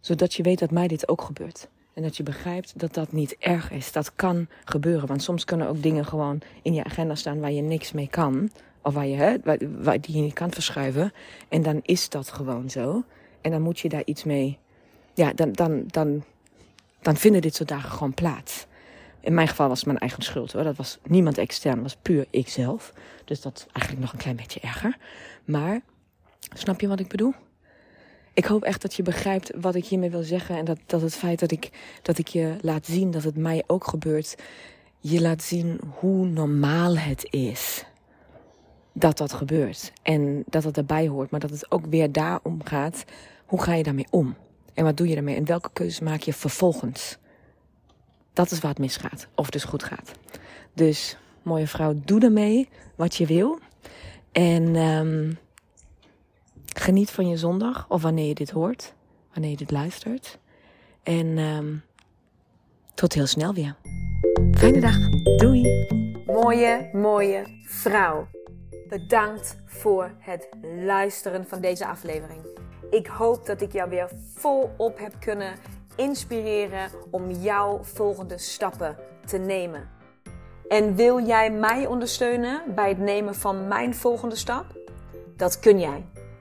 zodat 0.00 0.34
je 0.34 0.42
weet 0.42 0.58
dat 0.58 0.70
mij 0.70 0.88
dit 0.88 1.08
ook 1.08 1.22
gebeurt. 1.22 1.68
En 1.98 2.04
dat 2.04 2.16
je 2.16 2.22
begrijpt 2.22 2.78
dat 2.78 2.94
dat 2.94 3.12
niet 3.12 3.36
erg 3.38 3.70
is. 3.70 3.92
Dat 3.92 4.14
kan 4.14 4.48
gebeuren. 4.64 5.08
Want 5.08 5.22
soms 5.22 5.44
kunnen 5.44 5.68
ook 5.68 5.82
dingen 5.82 6.04
gewoon 6.04 6.40
in 6.62 6.74
je 6.74 6.84
agenda 6.84 7.14
staan 7.14 7.40
waar 7.40 7.52
je 7.52 7.62
niks 7.62 7.92
mee 7.92 8.08
kan. 8.08 8.50
Of 8.82 8.94
waar 8.94 9.06
je, 9.06 9.16
hè, 9.16 9.36
waar, 9.82 10.00
die 10.00 10.16
je 10.16 10.22
niet 10.22 10.32
kan 10.32 10.52
verschuiven. 10.52 11.12
En 11.48 11.62
dan 11.62 11.80
is 11.82 12.08
dat 12.08 12.28
gewoon 12.28 12.70
zo. 12.70 13.04
En 13.40 13.50
dan 13.50 13.62
moet 13.62 13.78
je 13.78 13.88
daar 13.88 14.02
iets 14.04 14.24
mee. 14.24 14.58
Ja, 15.14 15.32
dan, 15.32 15.52
dan, 15.52 15.84
dan, 15.86 16.24
dan 17.00 17.16
vinden 17.16 17.40
dit 17.40 17.54
soort 17.54 17.68
dagen 17.68 17.90
gewoon 17.90 18.14
plaats. 18.14 18.66
In 19.20 19.34
mijn 19.34 19.48
geval 19.48 19.68
was 19.68 19.78
het 19.78 19.86
mijn 19.86 19.98
eigen 19.98 20.22
schuld 20.22 20.52
hoor. 20.52 20.62
Dat 20.62 20.76
was 20.76 20.98
niemand 21.06 21.38
extern, 21.38 21.74
dat 21.74 21.82
was 21.82 21.96
puur 22.02 22.26
ikzelf. 22.30 22.92
Dus 23.24 23.40
dat 23.40 23.56
is 23.56 23.66
eigenlijk 23.72 24.00
nog 24.00 24.12
een 24.12 24.22
klein 24.22 24.36
beetje 24.36 24.60
erger. 24.60 24.96
Maar, 25.44 25.80
snap 26.54 26.80
je 26.80 26.88
wat 26.88 27.00
ik 27.00 27.08
bedoel? 27.08 27.34
Ik 28.32 28.44
hoop 28.44 28.62
echt 28.62 28.82
dat 28.82 28.94
je 28.94 29.02
begrijpt 29.02 29.50
wat 29.60 29.74
ik 29.74 29.86
hiermee 29.86 30.10
wil 30.10 30.22
zeggen. 30.22 30.56
En 30.56 30.64
dat, 30.64 30.78
dat 30.86 31.00
het 31.00 31.14
feit 31.14 31.38
dat 31.38 31.50
ik, 31.50 31.70
dat 32.02 32.18
ik 32.18 32.28
je 32.28 32.56
laat 32.60 32.86
zien 32.86 33.10
dat 33.10 33.22
het 33.22 33.36
mij 33.36 33.64
ook 33.66 33.86
gebeurt. 33.86 34.36
Je 35.00 35.20
laat 35.20 35.42
zien 35.42 35.80
hoe 35.98 36.26
normaal 36.26 36.96
het 36.98 37.26
is 37.30 37.84
dat 38.92 39.18
dat 39.18 39.32
gebeurt. 39.32 39.92
En 40.02 40.44
dat 40.46 40.64
het 40.64 40.76
erbij 40.76 41.08
hoort. 41.08 41.30
Maar 41.30 41.40
dat 41.40 41.50
het 41.50 41.70
ook 41.70 41.86
weer 41.86 42.12
daarom 42.12 42.64
gaat. 42.64 43.04
Hoe 43.46 43.62
ga 43.62 43.74
je 43.74 43.82
daarmee 43.82 44.06
om? 44.10 44.36
En 44.74 44.84
wat 44.84 44.96
doe 44.96 45.08
je 45.08 45.14
daarmee? 45.14 45.36
En 45.36 45.44
welke 45.44 45.70
keuzes 45.72 46.00
maak 46.00 46.20
je 46.20 46.32
vervolgens? 46.32 47.16
Dat 48.32 48.50
is 48.50 48.60
waar 48.60 48.70
het 48.70 48.80
misgaat. 48.80 49.26
Of 49.34 49.50
dus 49.50 49.64
goed 49.64 49.82
gaat. 49.82 50.12
Dus, 50.74 51.16
mooie 51.42 51.66
vrouw, 51.66 51.94
doe 52.04 52.20
ermee 52.20 52.68
wat 52.94 53.14
je 53.14 53.26
wil. 53.26 53.58
En 54.32 54.76
um, 54.76 55.38
geniet 56.80 57.10
van 57.10 57.28
je 57.28 57.36
zondag. 57.36 57.86
Of 57.88 58.02
wanneer 58.02 58.26
je 58.26 58.34
dit 58.34 58.50
hoort. 58.50 58.94
Wanneer 59.32 59.50
je 59.50 59.56
dit 59.56 59.70
luistert. 59.70 60.38
En 61.02 61.38
um, 61.38 61.82
tot 62.94 63.12
heel 63.12 63.26
snel 63.26 63.54
weer. 63.54 63.76
Fijne 64.52 64.80
dag. 64.80 64.96
Doei. 65.36 65.86
Mooie, 66.26 66.90
mooie 66.92 67.42
vrouw. 67.64 68.28
Bedankt 68.88 69.56
voor 69.64 70.10
het 70.18 70.48
luisteren 70.84 71.46
van 71.46 71.60
deze 71.60 71.86
aflevering. 71.86 72.40
Ik 72.90 73.06
hoop 73.06 73.46
dat 73.46 73.60
ik 73.60 73.72
jou 73.72 73.90
weer 73.90 74.10
volop 74.34 74.98
heb 74.98 75.14
kunnen 75.20 75.54
inspireren 75.96 76.90
om 77.10 77.30
jouw 77.30 77.78
volgende 77.82 78.38
stappen 78.38 78.96
te 79.24 79.38
nemen. 79.38 79.88
En 80.68 80.94
wil 80.94 81.26
jij 81.26 81.50
mij 81.50 81.86
ondersteunen 81.86 82.62
bij 82.74 82.88
het 82.88 82.98
nemen 82.98 83.34
van 83.34 83.68
mijn 83.68 83.94
volgende 83.94 84.36
stap? 84.36 84.64
Dat 85.36 85.60
kun 85.60 85.80
jij. 85.80 86.04